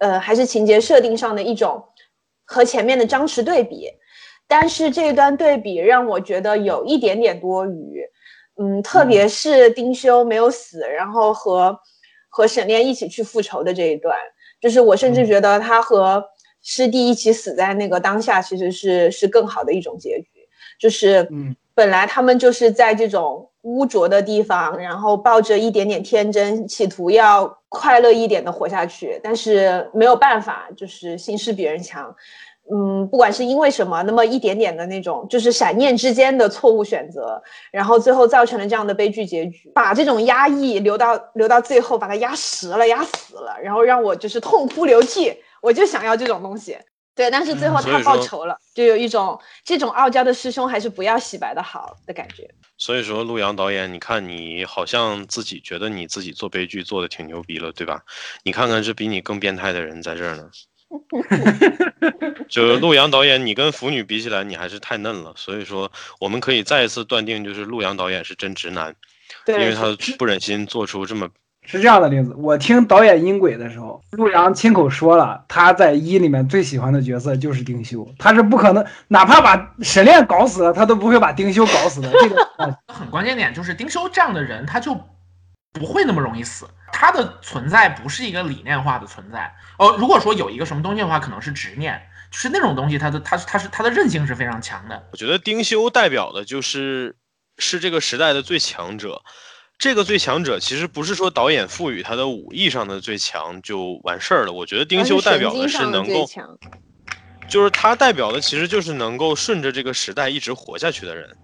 [0.00, 1.80] 呃，还是情节设定上的一种
[2.44, 3.88] 和前面的张弛对比，
[4.48, 8.04] 但是这一段对比让我觉得有一点点多余。
[8.60, 11.78] 嗯，特别是丁修没有死，然后和
[12.28, 14.16] 和沈炼一起去复仇的这一段，
[14.60, 16.24] 就是我甚至觉得他和。
[16.62, 20.28] 师弟一起死在那个当下，其实是是更好的一种结局。
[20.78, 32.14] 就是，嗯，本来他们就是在这种污浊的地方，然后抱着一点点天真，企图要快乐一点的活下去，但是没有办法，就是心势比人强。
[32.72, 37.40] 嗯，不管是因为什么，那么一点点的那种，就是闪念之间的错误选择，
[37.70, 45.32] 然后最后造成了这样的悲剧结局，把这种压抑留到留到最后，把它压实了，压死了，然后让我就是痛哭流涕。
[45.62, 46.76] 我就想要这种东西，
[47.14, 52.50] 对，但是最后他报仇了，就有一种这种傲娇的师兄还是不要洗白的好的感觉。
[52.76, 58.02] 所以说，陆阳导演，你看你好像自己觉得你自己做悲剧做的挺牛逼了，对吧？
[58.42, 60.50] 你看看这比你更变态的人在这儿呢。
[62.50, 65.32] 就是陆阳导演，你跟腐女比起来，你还是太嫩了。
[65.36, 68.94] 所以说，我们可以再一次断定，就是陆阳导演是真直男，
[69.46, 71.28] 因为他不忍心做出这么。
[71.64, 82.10] 是这样的，林子，我听导演音轨的时候，陆阳亲口说了，他在一里面最喜欢的角色就是丁修，他是不可能，哪怕把沈炼搞死了，他都不会把丁修搞死的。
[82.10, 82.48] 这个
[82.92, 84.92] 很关键点就是丁修这样的人，他就
[85.72, 89.54] 不会那么容易死，他的存在不是一个理念化的存在。
[89.78, 95.00] 哦，如果说有一个什么东西的话，可能是执念，就是那种东西，他的他他是他的韧性是非常强的。
[95.12, 97.14] 我觉得丁修代表的就是
[97.56, 99.22] 是这个时代的最强者。
[99.82, 104.52] 这个最强者其实不是说导演赋予他的武艺上的最强就完事儿了。
[104.52, 106.24] 我觉得丁修代表的是能够，
[107.48, 111.36] 就是他代表的其实就是能够顺着这个时代一直活下去的人。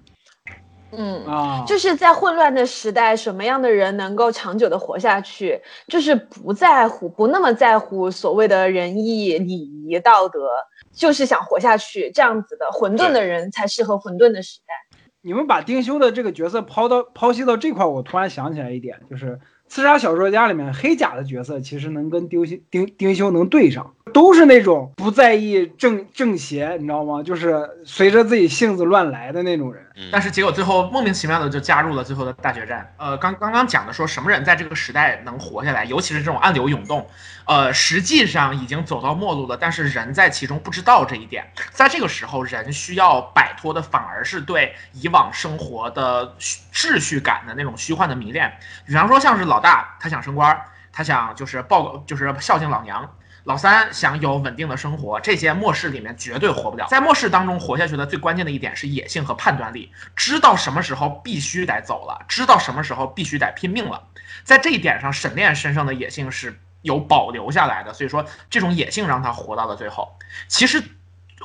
[0.93, 5.61] 嗯，啊，就是在混乱的时代，什么样的人能够长久的活下去？
[5.89, 10.49] 就是不在乎，不那么在乎所谓的仁义、礼仪、道德，
[10.95, 12.09] 就是想活下去。
[12.15, 14.88] 这样子的混沌的人才适合混沌的时代。
[15.21, 19.27] 你们把丁修的这个角色抛到剖析到这块，我突然想起来一点，就是
[19.69, 27.23] 《刺杀小说家》里面黑甲的角色其实能跟丁修丁丁修能对上，都是那种不在意正正邪，你知道吗？
[27.23, 29.83] 就是随着自己性子乱来的那种人。
[29.83, 32.95] 嗯但是结果最后莫名其妙的就加入了最后的大决战。
[32.99, 37.05] 呃，刚刚刚讲的说什么人在这个时代能活下来，尤其是这种暗流涌动，
[37.47, 41.45] 呃，实际上已经走到末路了，但是人在其中不知道这一点。
[41.73, 46.33] 在这个时候，人需要摆脱的反而是对以往生活的
[46.73, 48.53] 秩序感的那种虚幻的迷恋。
[48.87, 50.57] 比方说，像是老老大他想升官，
[50.93, 53.13] 他想就是报就是孝敬老娘。
[53.43, 56.87] 老三想有稳定的生活，这些末世里面绝对活不了。
[56.89, 64.05] 在末世当中活下去的最关键的一点是野性和判断力，知道什么时候必须得走了，知道什么时候必须得拼命了。
[64.45, 70.17] 在这一点上，沈炼身上的野性是有保留下来的，所以说这种野性让他活到了最后。
[70.47, 70.81] 其实。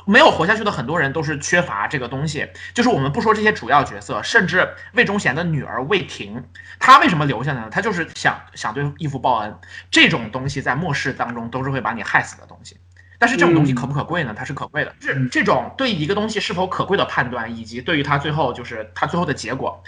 [0.04, 6.44] 没有活下去的很多人都是缺乏这个东西，就是我们不说这些主要角色，甚至魏忠贤的女儿魏婷，
[6.78, 7.68] 她为什么留下来呢？
[7.70, 9.58] 她就是想想对义父报恩，
[9.90, 12.76] 这种东西在末世当中都是会把你害死的东西。
[13.18, 14.34] 但是这种东西可不可贵呢？
[14.36, 14.94] 它是可贵的。
[15.00, 19.82] 这这种对一个东西是否可贵的判断，以及对于它最后就是它最后的结果，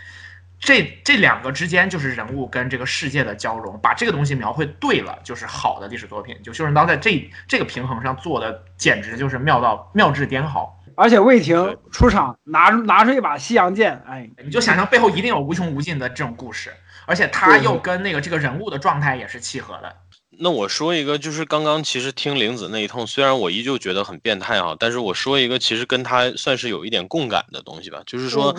[0.59, 6.37] 这这两个之间就是人物跟这个世界的交融，把这个东西描绘对了，就是好的历史作品。
[6.43, 10.73] 就《修真刀》在这这个平衡上做的简直就是妙到妙至颠毫。
[10.97, 16.73] 而且魏婷出场拿拿出一把西洋剑，哎，你就想象背后一定有无穷无尽的这种故事，
[17.05, 19.95] 而且他又跟那个这个人物的状态也是契合的。
[20.39, 28.55] 那我说一个，就是刚刚其实听玲子那一通，虽然我依旧觉得很变态啊，但是我说一个其实跟他算是有一点共感的东西吧，就是说，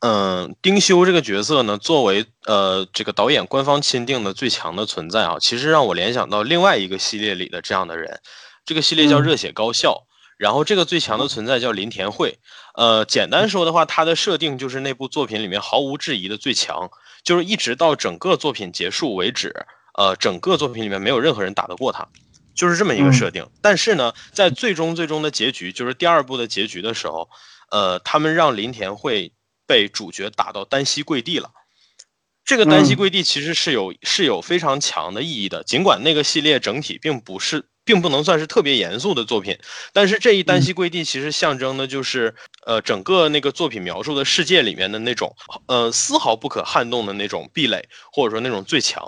[0.00, 8.20] 嗯、丁修这个角色呢，作为呃这个导演官方钦定的最强的存在啊，其实让我联想到另外一个系列里的这样的人，
[8.64, 10.06] 这个系列叫嗯热血高校。
[10.38, 12.38] 然后这个最强的存在叫林田惠，
[12.74, 16.90] 呃，简单说的话，他的设定就是那部作品里面毫无质疑的最强，
[17.22, 19.54] 就是一直到整个作品结束为止，
[20.00, 22.08] 呃，整个作品里面没有任何人打得过他，
[22.54, 23.46] 就是这么一个设定。
[23.60, 27.28] 但是呢，在最终最终的结局，就是第二部的结局的时候，
[27.70, 29.30] 呃，他们让林田会
[29.66, 31.50] 被主角打到单膝跪地了。
[32.46, 37.66] 这个单膝嗯跪地其实是有是有非常强的意义的，尽管那个系列整体并不是。
[37.82, 39.58] 并不能算是特别严肃的作品，
[39.92, 42.32] 但是这一单膝跪地其实象征的就是，
[42.64, 45.34] 呃，整个那个作品描述的世界里面的那种，
[45.66, 49.02] 呃，丝毫不可撼动的那种壁垒，或者说那种最强，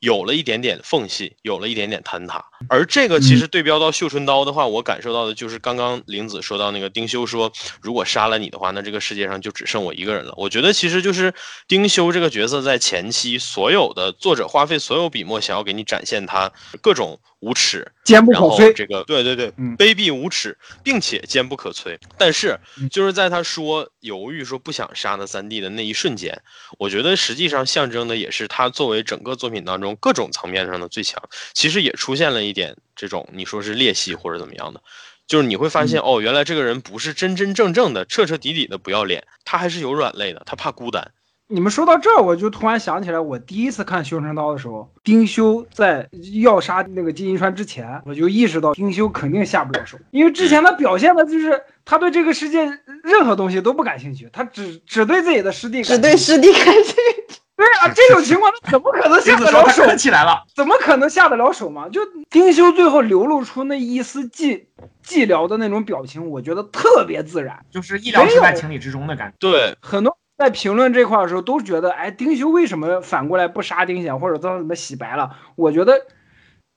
[0.00, 2.44] 有了一点点缝隙，有了一点点坍塌。
[2.68, 10.34] 而这个其实对标到绣春刀的话，我感受到的就是刚刚玲子说到那个丁修说，如果杀了你的话，那这个世界上就只剩我一个人了。
[10.36, 11.32] 我觉得其实就是
[11.68, 18.72] 丁修这个角色在前期所有的作者花费所有笔墨想要给你展现他各种无耻，坚不可摧。
[18.72, 21.98] 这个对对对，嗯卑鄙无耻，并且坚不可摧。
[22.16, 26.40] 但是嗯就是在他说犹豫说不想杀那三弟的那一瞬间，
[26.78, 31.22] 我觉得实际上象征的也是他作为整个作品当中各种层面上的最强。
[31.52, 34.80] 其实也出现了一点这种你说是裂隙或者怎么样的。
[35.26, 41.08] 就是你会发现，哦，原来这个人不是真真正正的、彻彻底底的不要脸，他还是有软肋的，他怕孤单。
[41.52, 46.08] 你们说到这儿，我就突然想起来，我第一次看《修真刀》的时候，丁修在
[46.42, 52.64] 要杀那个金银川之前，我就意识到丁修肯定下不了手，因为之前他表现的就是他对这个世界
[53.02, 56.94] 任何东西都不感兴趣，他只只对自己的师弟只对师弟感兴
[57.28, 57.40] 趣。
[57.60, 59.84] 对啊，这种情况他怎么可能下得了手？
[59.94, 61.88] 起来了，怎么可能下得了手嘛？
[61.90, 64.64] 就丁修最后流露出那一丝寂
[65.04, 67.58] 寂寥的那种表情，我觉得特别自然。
[67.70, 69.34] 就是意料之外、情理之中的感觉。
[69.38, 75.36] 对，很多人在评论这块儿的时候都觉得，哎，丁修为什么反过来不杀丁显，或者他怎么洗白了？
[75.54, 76.06] 我觉得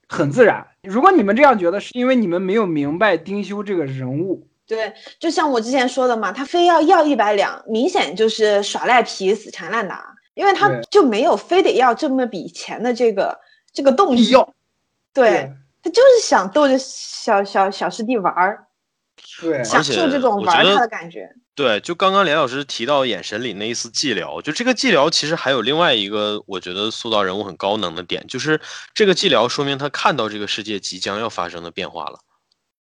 [0.09, 0.67] 很自然。
[0.81, 4.45] 如果你们这样觉得，是因为你们没有明白丁修这个人物。
[4.67, 13.39] 对，就像我之前说的嘛，他非要要一百两，明显就是耍赖皮、死缠烂打，因为他就没有非得要这么笔钱的这个
[13.71, 14.25] 这个动机。
[14.25, 14.53] 必要
[15.13, 15.49] 对，
[15.81, 18.65] 他就是想逗着小小小师弟玩儿，
[19.41, 21.33] 对享受这种玩他的感觉。
[21.55, 28.59] 对，就刚刚连老师提到眼神里那一丝寂寥，就这个寂寥其实还有另外一个我觉得塑造人物很高能的点，就是
[28.93, 32.19] 这个寂寥说明他看到这个世界即将要发生的变化了。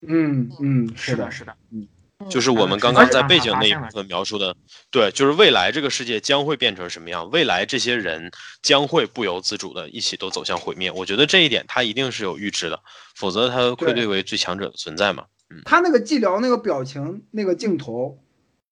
[0.09, 1.87] 嗯嗯，是的，，是的，嗯
[2.31, 4.57] 就是我们刚刚在背景那一部分描述的，
[4.91, 8.31] 对，就是未来这个世界将会变成什么样，未来这些人
[8.63, 10.89] 将会不由自主的一起都走向毁灭。
[10.91, 12.81] 我觉得这一点他一定是有预知的，
[13.17, 15.25] 否则他愧对为最强者的存在嘛。
[15.51, 18.19] 嗯他那个寂寥那个表情那个镜头，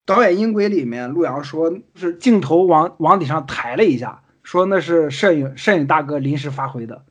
[0.05, 7.03] 导演音轨里面，陆阳说是镜头往往底上抬了一下，说那是摄影摄影大哥临时发挥的，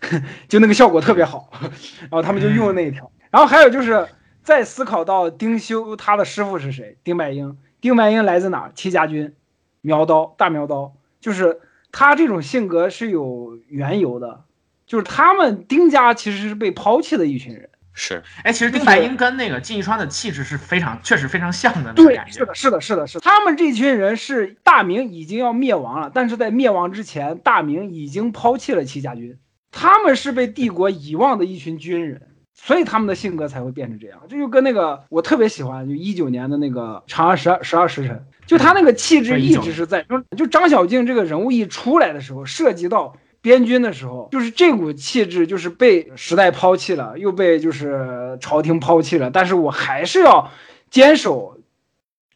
[0.48, 1.50] 就那个效果特别好，
[2.10, 3.10] 然后他们就用了那一条。
[3.30, 4.06] 然后还有就是
[4.42, 8.72] 再思考到丁修他的师傅是谁，丁白英，丁白英来自哪儿？
[8.74, 9.34] 戚家军，
[9.80, 11.60] 苗刀大苗刀，就是
[11.92, 14.44] 他这种性格是有缘由的，
[14.86, 17.70] 就是他们丁家其实是被抛弃的一群人。
[17.98, 22.32] 是，哎，其实丁白英跟那个靳一川的气质是非常，确实非常像的那个对，感觉。
[22.32, 23.20] 是的，是的，是的，是的。
[23.20, 29.38] 他们这群人是大明已经要灭亡了，但是在灭亡之前，大明已经抛弃了戚家军，
[29.72, 32.20] 他们是被帝国遗忘的一群军人，
[32.52, 34.20] 所以他们的性格才会变成这样。
[34.28, 38.14] 这就跟那个我特别喜欢，就一九年的那个《长安十二十二时辰》，
[38.46, 40.02] 就他那个气质一直是在。
[40.02, 43.16] 就就张小静这个人物一出来的时候，涉及到。
[43.46, 50.50] 边军的时候，就是这股气质，就是被时代抛弃了，又被就是朝廷抛弃了，但是我还是要
[50.90, 51.56] 坚守，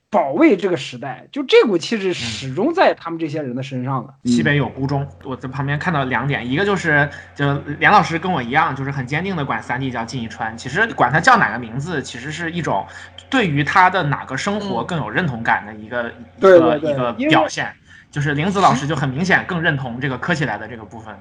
[0.08, 4.14] 保卫这个时代，就这股气质始终在他们这些人的身上的。
[4.30, 7.44] 西北有孤忠，我在旁边看到两点，一个就是就
[7.80, 12.86] 梁老师跟我一样，就是很坚定的管三弟叫靳一川，其实管他叫哪个名字，其实是一种
[13.28, 17.74] 对于他的哪个生活更有认同感的一个一个一个表现。
[18.10, 21.14] 就是玲子老师就很明显更认同这个磕起来的这个部分，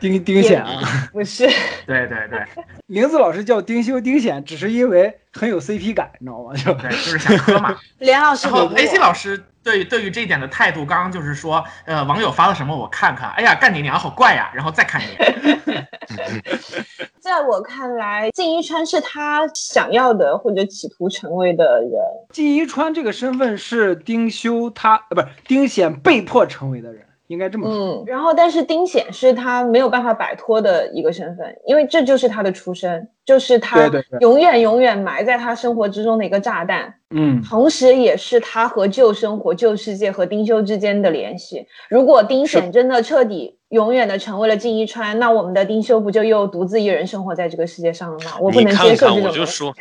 [0.00, 1.46] 丁丁显啊，不是，
[1.86, 2.44] 对 对对，
[2.86, 6.54] 玲子老师叫丁修丁显，只是因为很有 CP 感，你知道吗？
[6.54, 7.76] 就对，就是想磕嘛。
[7.98, 15.88] 连老师，然后 AC 老师对对于这一点的态度，刚刚就是说，呃，网友发了什么我看看，哎呀，干你娘，好怪呀，然后再看一眼。
[17.18, 21.92] 在我看来，靳一川是他想要的或者企图成为的人。
[22.30, 28.02] 靳一川这个身份是丁修他呃不是丁显被迫成为的人，应该这么说。
[28.02, 33.90] 嗯，然后但是丁显是他没有办法摆脱的一个身份，因为这就是他的出身，就是他
[34.20, 36.94] 永远永远埋在他生活之中的一个炸弹。
[37.10, 41.66] 嗯，同时也是他和旧生活、旧世界和丁修之间的联系。
[41.88, 43.58] 如果丁显真的彻底。
[43.70, 48.36] 永远的成为了靳一川，那我们的丁修不就又独自一人生活在这个世界上了吗？
[48.40, 49.20] 我不能接受这种。
[49.20, 49.74] 你看看，我就说，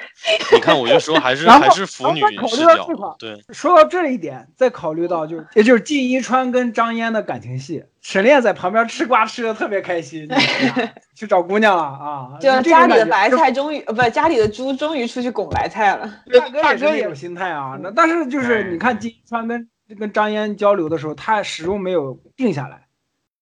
[0.51, 3.15] 你看我就说，还是还是腐女视角。
[3.19, 10.29] 对，说到这一点，再考虑到就也就是靳一川跟张嫣的感情戏，沈炼在旁边吃瓜吃的特别开心，
[11.15, 12.37] 去找姑娘了啊！
[12.39, 16.13] 就家里的白菜终于呃不，家里的猪终于出去拱白菜了。
[16.31, 17.77] 大哥也是这种心态啊。
[17.81, 19.67] 那但是就是你看金川跟
[19.97, 22.81] 跟张嫣交流的时候，他始终没有定下来。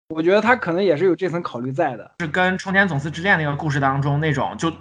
[0.10, 4.72] 我觉得他可能也是有这层考虑在的，是跟《冲天总司之恋》那个故事当中那种就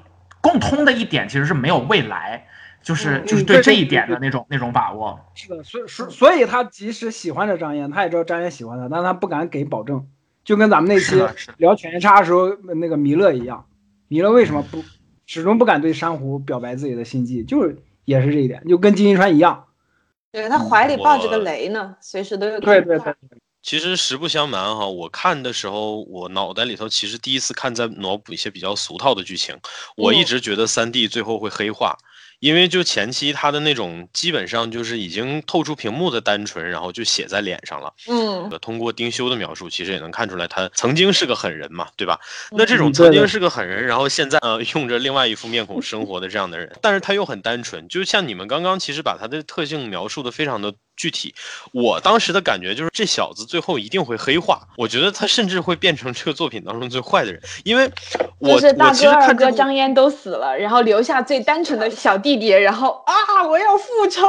[0.42, 2.46] 共通的一点，其实是没有未来，
[2.82, 5.18] 就是就是对这一点的那种那种把握。
[5.34, 10.06] 是的，所所所以，他即使喜欢着张嫣，他也知道张嫣喜欢他，但他不敢给保证。
[10.42, 11.16] 就跟咱们那期
[11.58, 13.66] 聊《犬夜叉》的时候那个弥勒一样，
[14.08, 14.82] 弥勒为什么不
[15.26, 17.76] 始终不敢对珊瑚表白自己的心迹，就是
[18.06, 19.66] 也是这一点，就跟金一川一样。
[20.32, 22.58] 对他怀里抱着个雷呢，随时都有。
[22.60, 23.14] 对对对。
[23.62, 29.54] 其实实不相瞒哈，我看的时候，我脑袋里头其实第一次看在脑补一些比较俗套的剧情。
[29.98, 31.98] 我一直觉得三 D 最后会黑化，
[32.40, 37.92] 因为就前期他的那种基本上就是已经透出屏幕的单纯，然后就写在脸上了。
[38.08, 42.18] 嗯，通过丁修的描述，其实也能看出来他曾经是个狠人嘛，对吧？
[42.50, 50.74] 那这种曾经是个狠人，然后现在呃用着另外一副面孔生活的这样的人，但是他又很单纯，就像你们刚刚其实把他的特性描述的非常的。
[51.00, 51.34] 具体，
[51.72, 54.60] 我当时的感觉就是这小子最后一定会黑化。
[54.76, 57.90] 我觉得他甚至会变成这个作品当中最坏的人，因为
[58.38, 64.20] 我是大哥二哥张嫣都死了，然后留下最单纯的小弟弟，然后啊，我要复仇。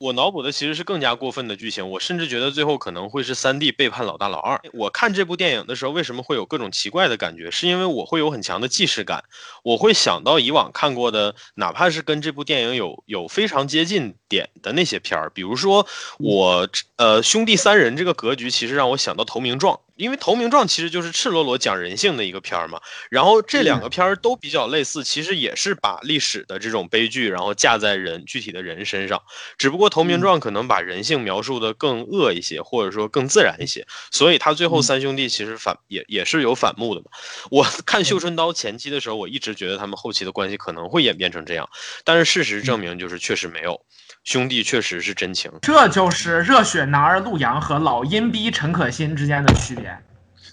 [0.00, 4.60] 我脑补的其实是更加过分的剧情，我甚至觉得最后可能会是三弟背叛老大老二。
[4.74, 7.50] 我看这部电影的时候，为什么会有各种奇怪的感觉？
[7.50, 9.24] 是因为我会有很强的既视感，
[9.62, 15.86] 我会想到以往看过的，哪怕是跟这部电影有有非常接近点的那些片儿，比如说。
[16.18, 22.80] 我呃，兄弟三人这个格局其实让我想到《投名状》，因为《投名状》其实就是赤裸裸讲人性的一个片儿嘛。
[23.10, 29.22] 然后这两个片儿都比较类似，其实也是把历史的这种悲剧，然后架在人具体的人身上。
[29.58, 33.86] 只不过《投名状》可能把人性描述的更恶一些，或者说更自然一些。
[34.10, 37.06] 所以他最后三兄弟其实反也也是有反目的嘛。
[37.50, 41.68] 我看《绣春刀》前期的时候，我一直觉得他们后期的关系可能会演变成这样，
[42.04, 43.80] 但是事实证明就是确实没有。
[44.24, 49.91] 兄弟确实是真情，这就是热血男儿陆阳和老阴逼陈可辛之间的区别。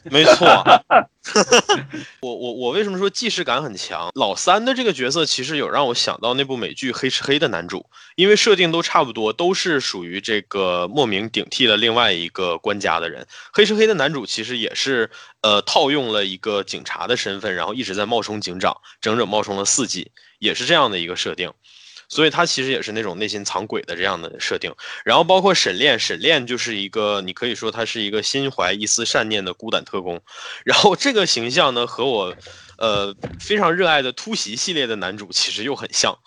[0.04, 0.48] 没错，
[2.22, 4.10] 我我我为什么说既视感很强？
[4.16, 7.86] 老三的这个角色其实有让我想到那部美剧《黑吃黑》的男主，
[8.16, 13.24] 因为设定都差不多，都是属于这个莫名顶替了另外一个官家的人。
[13.52, 15.10] 《黑吃黑》的男主其实也是
[15.42, 21.52] 呃套用了一个警察的身份，然后一直在冒充警长，整整冒充了四季，也是这样的一个设定。
[22.10, 24.74] 所以他其实也是那种内心藏鬼的这样的设定。
[25.06, 30.20] 然后包括沈炼，沈炼就是一个你可以说他是一个心怀一丝善念的孤胆特工。
[30.66, 32.36] 然后这个形象呢，和我
[32.78, 36.18] 呃非常热爱的突袭系列的男主其实又很像。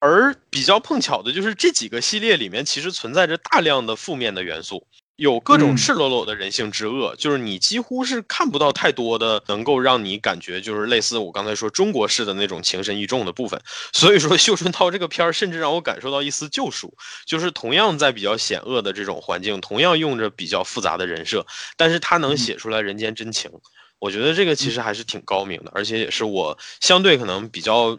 [0.00, 4.86] 而比较碰巧的就是这几个系列里面其实存在着大量的负面的元素。
[5.18, 13.60] 有各种嗯赤裸裸的人性之恶，就是你几乎是看不到太多的能够让你感觉就是类似我刚才说中国式的那种情深意重的部分。
[13.92, 16.94] 所以说，《绣春刀》这个片儿甚至让我感受到一丝救赎，
[17.26, 21.44] 就是同样在比较险恶的这种环境，同样用着比较复杂的人设，
[21.76, 23.50] 但是他能写出来人间真情。
[23.98, 27.98] 我觉得这个其实还是挺高明的，而且也是我相对可能比较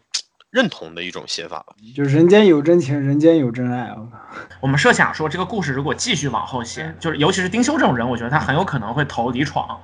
[0.52, 1.76] 认同的一种写法吧。
[1.96, 3.82] 就是人间有真情，人间有真爱。
[3.84, 3.98] 啊，
[4.60, 9.80] 我们设想说，这个故事如果继续往后写，就是尤其是丁修这种人，我觉得他很有可能会投李闯，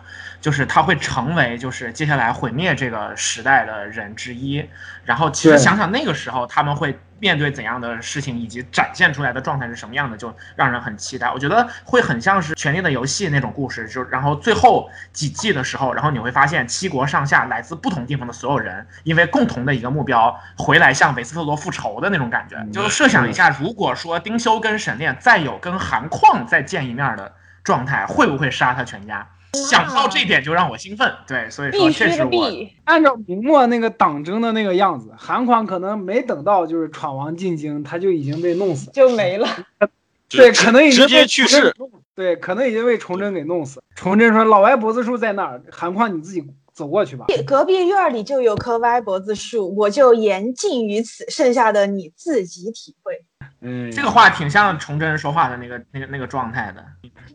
[0.46, 4.64] 就是他会成为就是接下来毁灭这个时代的人之一。
[5.04, 11.32] 然后其实想想那个时候他们会面对怎样的事情，以及展现出来的状态是什么样的，就让人很期待。
[11.32, 22.64] 我觉得会很像是《权力的游戏》那种故事，就然后最后几季的时候，然后你会发现七国上下来自不同地方的所有人，因为共同的一个目标回来向韦斯特罗复仇的那种感觉。
[22.72, 29.28] 就设想一下，如果说丁修跟沈炼再有跟韩况再见一面的状态，会不会杀他全家？
[29.56, 31.12] 想到这点就让我兴奋。
[31.28, 32.52] 对，所以说必须的这是我。
[32.84, 38.92] 按照明末那个党争的那个样子，韩况可能没等到就是闯王进京，他就已经被弄死。
[38.92, 39.48] 就没了。
[40.28, 41.74] 对，可能已经直接去世。
[42.14, 43.82] 对，可能已经被崇祯给弄死。
[43.96, 47.26] 崇祯说：“老歪脖子树在那儿，韩况你自己走过去吧。
[47.46, 53.24] 隔壁院里就有棵歪脖子树，我就言尽于此，剩下的你自己体会。”
[53.66, 56.86] 嗯，这个话挺像崇祯说话的那个那个那个状态的，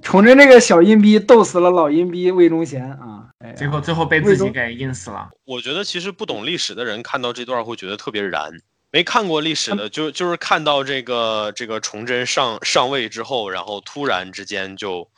[0.00, 3.26] 崇祯那个小阴逼逗死了老阴逼魏忠贤啊！
[3.40, 5.28] 哎结果最后被自己给阴死了。
[5.44, 8.52] 我觉得其实不懂历史的人看到这段会觉得特别燃。
[8.92, 15.08] 没看过历史的，就就是看到这个这个崇祯上上位之后，然后突然之间就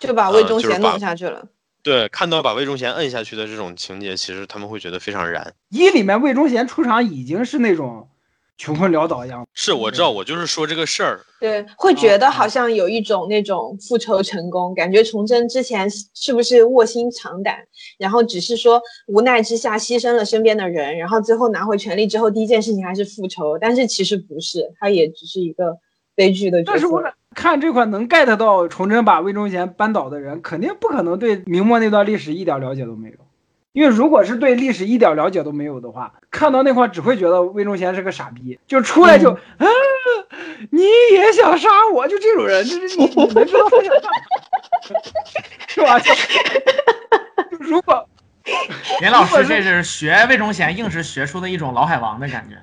[0.00, 1.46] 就把呃魏忠贤弄下去了。
[1.82, 5.54] 对看到把魏忠贤摁下去的这种情节，其实他们会觉得非常燃。
[5.68, 8.08] 一里面魏忠贤出场已经是那种
[8.58, 9.46] 穷困潦倒一样。
[9.54, 11.20] 是我知道，我就是说这个事儿。
[11.40, 17.56] 对，会觉得好像有一种那种复仇成功，感觉崇祯之前是是不是卧薪尝胆，
[17.96, 25.76] 然后只是说无奈之下牺牲了身边的人，然后最后拿回权力之后，第一件事情还是复仇，但是其实不是，他也只是一个
[26.16, 27.12] 悲剧的角但是我色。
[27.36, 33.16] 看这块能 get 到崇祯把魏忠贤扳倒的人，肯定不可能对明末那段历史一点了解都没有。
[33.72, 39.66] 因为如果是对历史一点了解都没有的话，看到那块只会觉得魏忠贤是个傻逼，就出来就、啊，
[40.70, 40.82] 你
[41.12, 45.00] 也想杀我，就这种人，就是你你能知道他想干嘛，
[45.68, 45.98] 是吧？
[46.00, 46.12] 就
[47.50, 48.08] 就如果
[49.02, 52.56] 林老师这是学魏忠贤，硬是学出的一种老海王的感觉。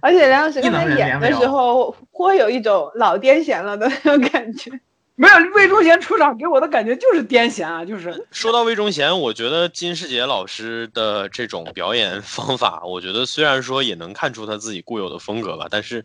[0.00, 4.72] 而且梁老师刚才演的时候，颇有一种老癫痫了的那种感觉。
[5.18, 16.04] 没有魏忠贤出场给我的感觉就是癫痫啊，就是说到魏忠贤，我觉得金世杰老师的这种表演方法，我觉得虽然说也能看出他自己固有的风格吧，但是，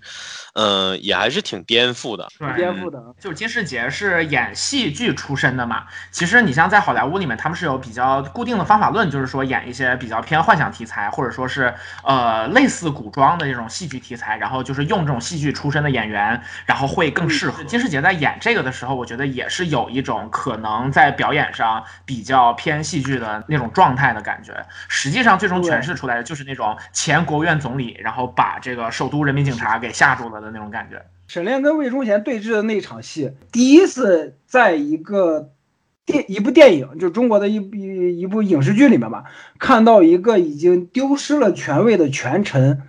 [0.55, 2.27] 嗯、也还是挺颠覆的。
[2.39, 2.99] 对，颠覆的。
[3.19, 11.71] 就是金世杰是演戏剧出身的嘛，其实你像在好莱坞里面，他们是有比较固定的方法论，就是说演一些比较偏幻想题材，或者说是
[12.03, 17.63] 呃类似古装的这种戏剧题材，然后就是用这种戏剧出身的演员，然后会更适合。
[17.65, 24.53] 金世杰在演这个的时候，我觉得也是有一种可能在表演上比较偏戏剧的那种状态的感觉。
[24.87, 31.03] 实际上最终诠释出来的就是那种前国务院总理，然后把这个首都人民警察给吓住了的那种感觉。
[31.27, 35.49] 沈炼跟魏忠贤对峙的那场戏，第一次在一个
[36.05, 39.25] 电一部电影，就中国的一一一部影视剧里面吧，
[39.59, 42.83] 看到一个已经丢失了权位的权臣，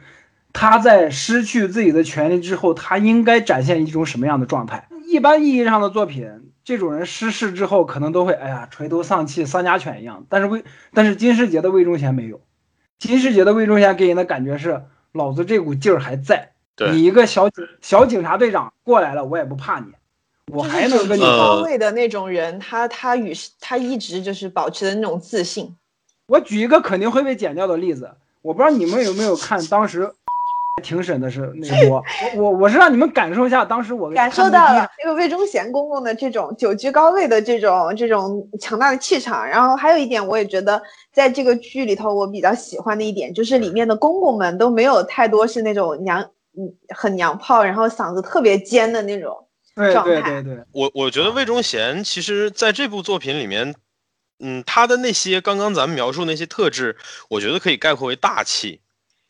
[0.53, 4.87] 他在失去自己的权利之后，他应该展现一种什么样的状态？
[5.07, 10.25] 一般意义上的作品，这种人失势之后，可能都会哎呀垂头丧气，丧家犬一样。
[10.29, 12.41] 但是魏，但是金世杰的魏忠贤没有，
[12.99, 14.83] 金世杰的魏忠贤给人的感觉是，
[15.13, 16.51] 老子这股劲儿还在。
[16.77, 19.87] 对你一个小警小警察队长过来了，我也不怕你，
[20.53, 25.77] 我还能跟你高位的那种人，他他与他一直就是保持的那种自信。
[26.27, 28.11] 我举一个肯定会被剪掉的例子，
[28.43, 30.13] 我不知道你们有没有看当时
[30.85, 32.05] 庭审的是那个播，
[32.37, 39.45] 我我我是让你们感受一下当时我感受到了这个魏忠贤公公的这种久居高位的这种这种强大的气场。
[39.45, 40.81] 然后还有一点，我也觉得
[41.13, 46.21] 在这个剧里头，我比较喜欢的一点就是里面的公公们都没有太多是那种娘
[46.57, 49.35] 嗯很娘炮，然后嗓子特别尖的那种。
[49.93, 53.75] 状态对对对，我我觉得魏忠贤其实在这部作品里面，
[54.39, 56.97] 嗯，他的那些刚刚咱们描述那些特质，
[57.29, 58.81] 我觉得可以概括为大气。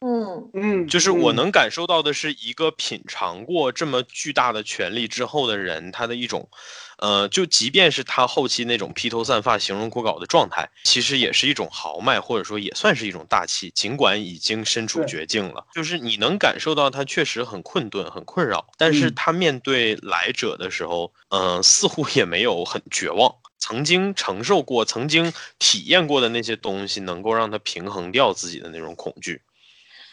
[0.07, 6.47] 嗯嗯，就是我嗯能感受到的是一个品尝过这么巨大的权力之后的人，他的一种，
[6.99, 15.67] 呃，就即便是他后期那种披头散发、形容枯槁的状态，其实也是一种豪迈，或者说也算是一种大气，尽管已经身处绝境了。
[15.75, 23.35] 就是你能感受到他确实很困顿、很困扰，但是嗯他面对来者的时候，嗯、似乎也没有很绝望。
[23.59, 29.41] 曾经承受过、曾经体验过的那些东西，能够让他平衡掉自己的那种恐惧。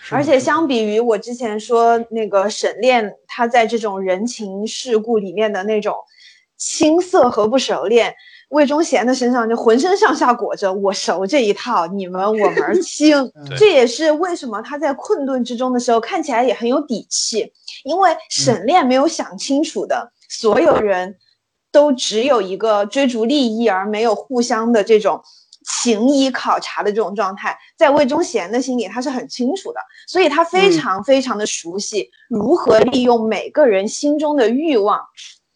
[0.04, 5.96] 是而且相比于我之前说那个沈炼，他在这种人情世故里面的那种
[6.58, 8.14] 青涩和不熟练，
[8.50, 13.32] 魏忠贤的身上就浑身上下裹着我熟这一套，你们我门儿 清。
[13.58, 17.54] 这也是为什么他在困顿之中的时候看起来也很有底气，
[17.84, 21.16] 因为沈炼没有想清楚的，所有人
[21.72, 25.22] 都只有一个追逐利益而没有互相的这种
[25.66, 35.00] 情谊考察的这种状态，在魏忠贤的心里他是很清楚的，所以他非嗯常非常的熟悉如何利用每个人心中的欲望，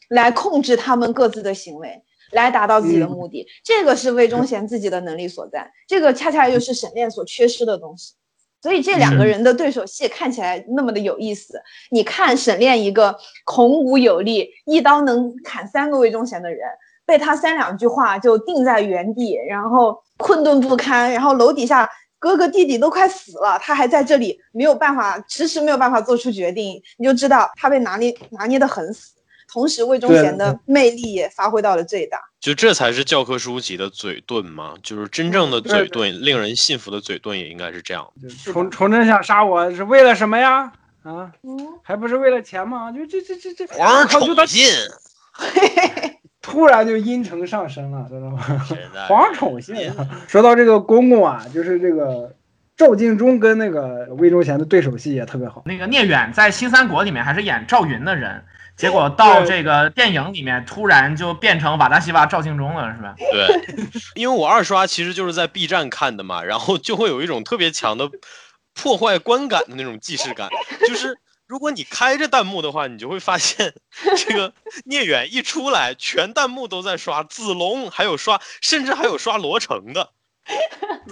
[0.10, 2.04] 来控制他们各自的行为。
[2.32, 8.14] 来达到自己的嗯目的，这个是魏忠贤自己的能力所在，这个恰恰又是沈炼所缺失的东西。
[8.62, 11.62] 所以这两个人的对手戏看起来那么的有意思。
[11.92, 13.16] 你看沈炼一个
[13.46, 16.68] 孔武有力，一刀能砍三个魏忠贤的人，
[17.06, 29.14] 被他三两句话就定在原地，然后困顿不堪，然后楼底下哥哥弟弟都快死了，他还在这里没有办法，迟迟没有办法做出决定，你就知道他被拿捏拿捏的很死。
[29.48, 32.20] 同时，魏忠贤的魅力也发挥到了最大。
[32.42, 38.12] 就这才是教科书级的嘴遁嘛，就是真正的嘴遁，令人信服的嘴遁也应该是这样。
[38.44, 40.72] 崇崇祯想杀我是为了什么呀？
[41.04, 42.92] 啊，嗯，还不是为了钱吗？
[42.92, 44.68] 就这这这这，皇上他宠信，
[46.46, 48.40] 突然就阴沉上升了，知道吗？
[49.08, 49.92] 皇宠信。
[50.28, 52.32] 说到这个公公啊，就是这个
[52.78, 55.64] 赵敬忠跟那个魏忠贤的对手戏也特别好。
[55.66, 58.44] 那个聂远在新三国里面还是演赵云的人，
[58.78, 63.16] 结果到这个电影里面突然就变成瓦达西瓦赵敬忠了，是吧？
[63.18, 68.08] 对，因为我二刷其实就是在 B 站看的嘛，然后就会有一种特别强的
[68.76, 70.48] 破坏观感的那种既视感，
[70.88, 71.18] 就是。
[71.48, 73.74] 如果你开着弹幕的话，你就会发现，
[74.18, 74.54] 这个
[74.86, 80.10] 聂远一出来，全弹幕都在刷子龙，还有刷，甚至还有刷罗成的。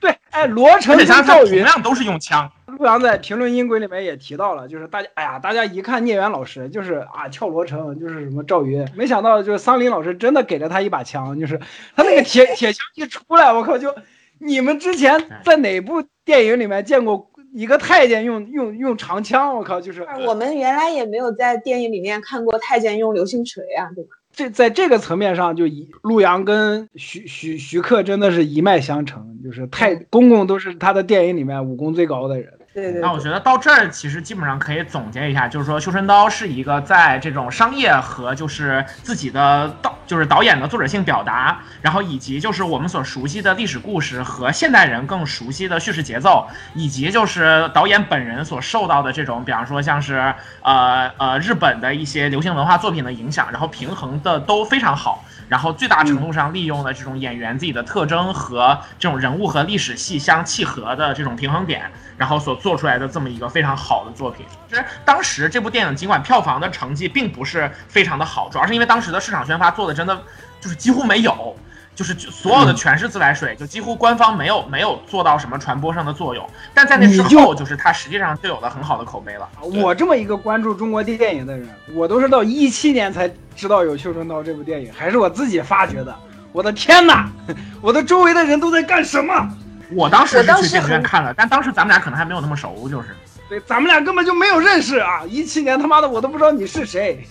[0.00, 11.58] 对，哎，罗成跟而且加上赵云，同样都是用枪，陆阳在评论音轨里面也提到了，就是大家，哎呀，大家一看聂远老师就是啊，跳罗成就是什么赵云，没想到就是桑林老师真的给了他一把枪，就是
[11.94, 13.94] 他那个铁铁枪一出来，我靠，就
[14.38, 19.54] 你们之前在哪部电影里面见过一个太监用用用长枪？
[19.54, 24.10] 我靠，就是我们原来也没有在电影里面看过太监用流星锤啊，对吧？
[24.34, 32.50] 这在这个层面上，就一陆阳跟徐徐徐克真的是一脉相承，就是太公公都是他的电影里面武功最高的人。
[32.74, 55.22] 对对那我觉得到这儿其实基本上可以总结一下，就是说《绣春刀》是一个在这种商业和就是自己的导就是导演的作者性表达，然后以及就是我们所熟悉的历史故事和现代人更熟悉的叙事节奏，以及就是导演本人所受到的这种，比方说像是呃呃日本的一些流行文化作品的影响，然后平衡的都非常好。
[55.52, 64.46] 然后最大程度上利用了这种演员自己的特征和这种人物和历史戏相契合的这种平衡点，然后所做出来的这么一个非常好的作品。
[64.66, 70.18] 其实当时这部电影尽管票房的成绩并不是非常的好，主要是因为当时的市场宣发做的真的
[70.58, 71.54] 就是几乎没有。
[71.94, 79.48] 就是所有的全是自来水，就几乎官方没有没有做到什么传播上的作用，但在那之后，就是它实际上就有了很好的口碑了。
[79.60, 86.16] 我这么一个关注中国电影的人，我都是到一七年才知道有《绣春刀》这部电影，还是我自己发掘的。
[86.52, 87.30] 我的天哪！
[87.80, 89.48] 我的周围的人都在干什么？
[89.94, 93.08] 我当时当时是去电影院看了，但当时咱们俩可能还没有那么熟，就是。
[93.48, 95.22] 对，咱们俩根本就没有认识啊！
[95.28, 97.22] 一七年他妈的我都不知道你是谁。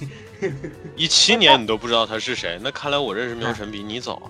[0.95, 4.29] 一七年你都不知道他是谁，那看来我认识苗晨比你早啊。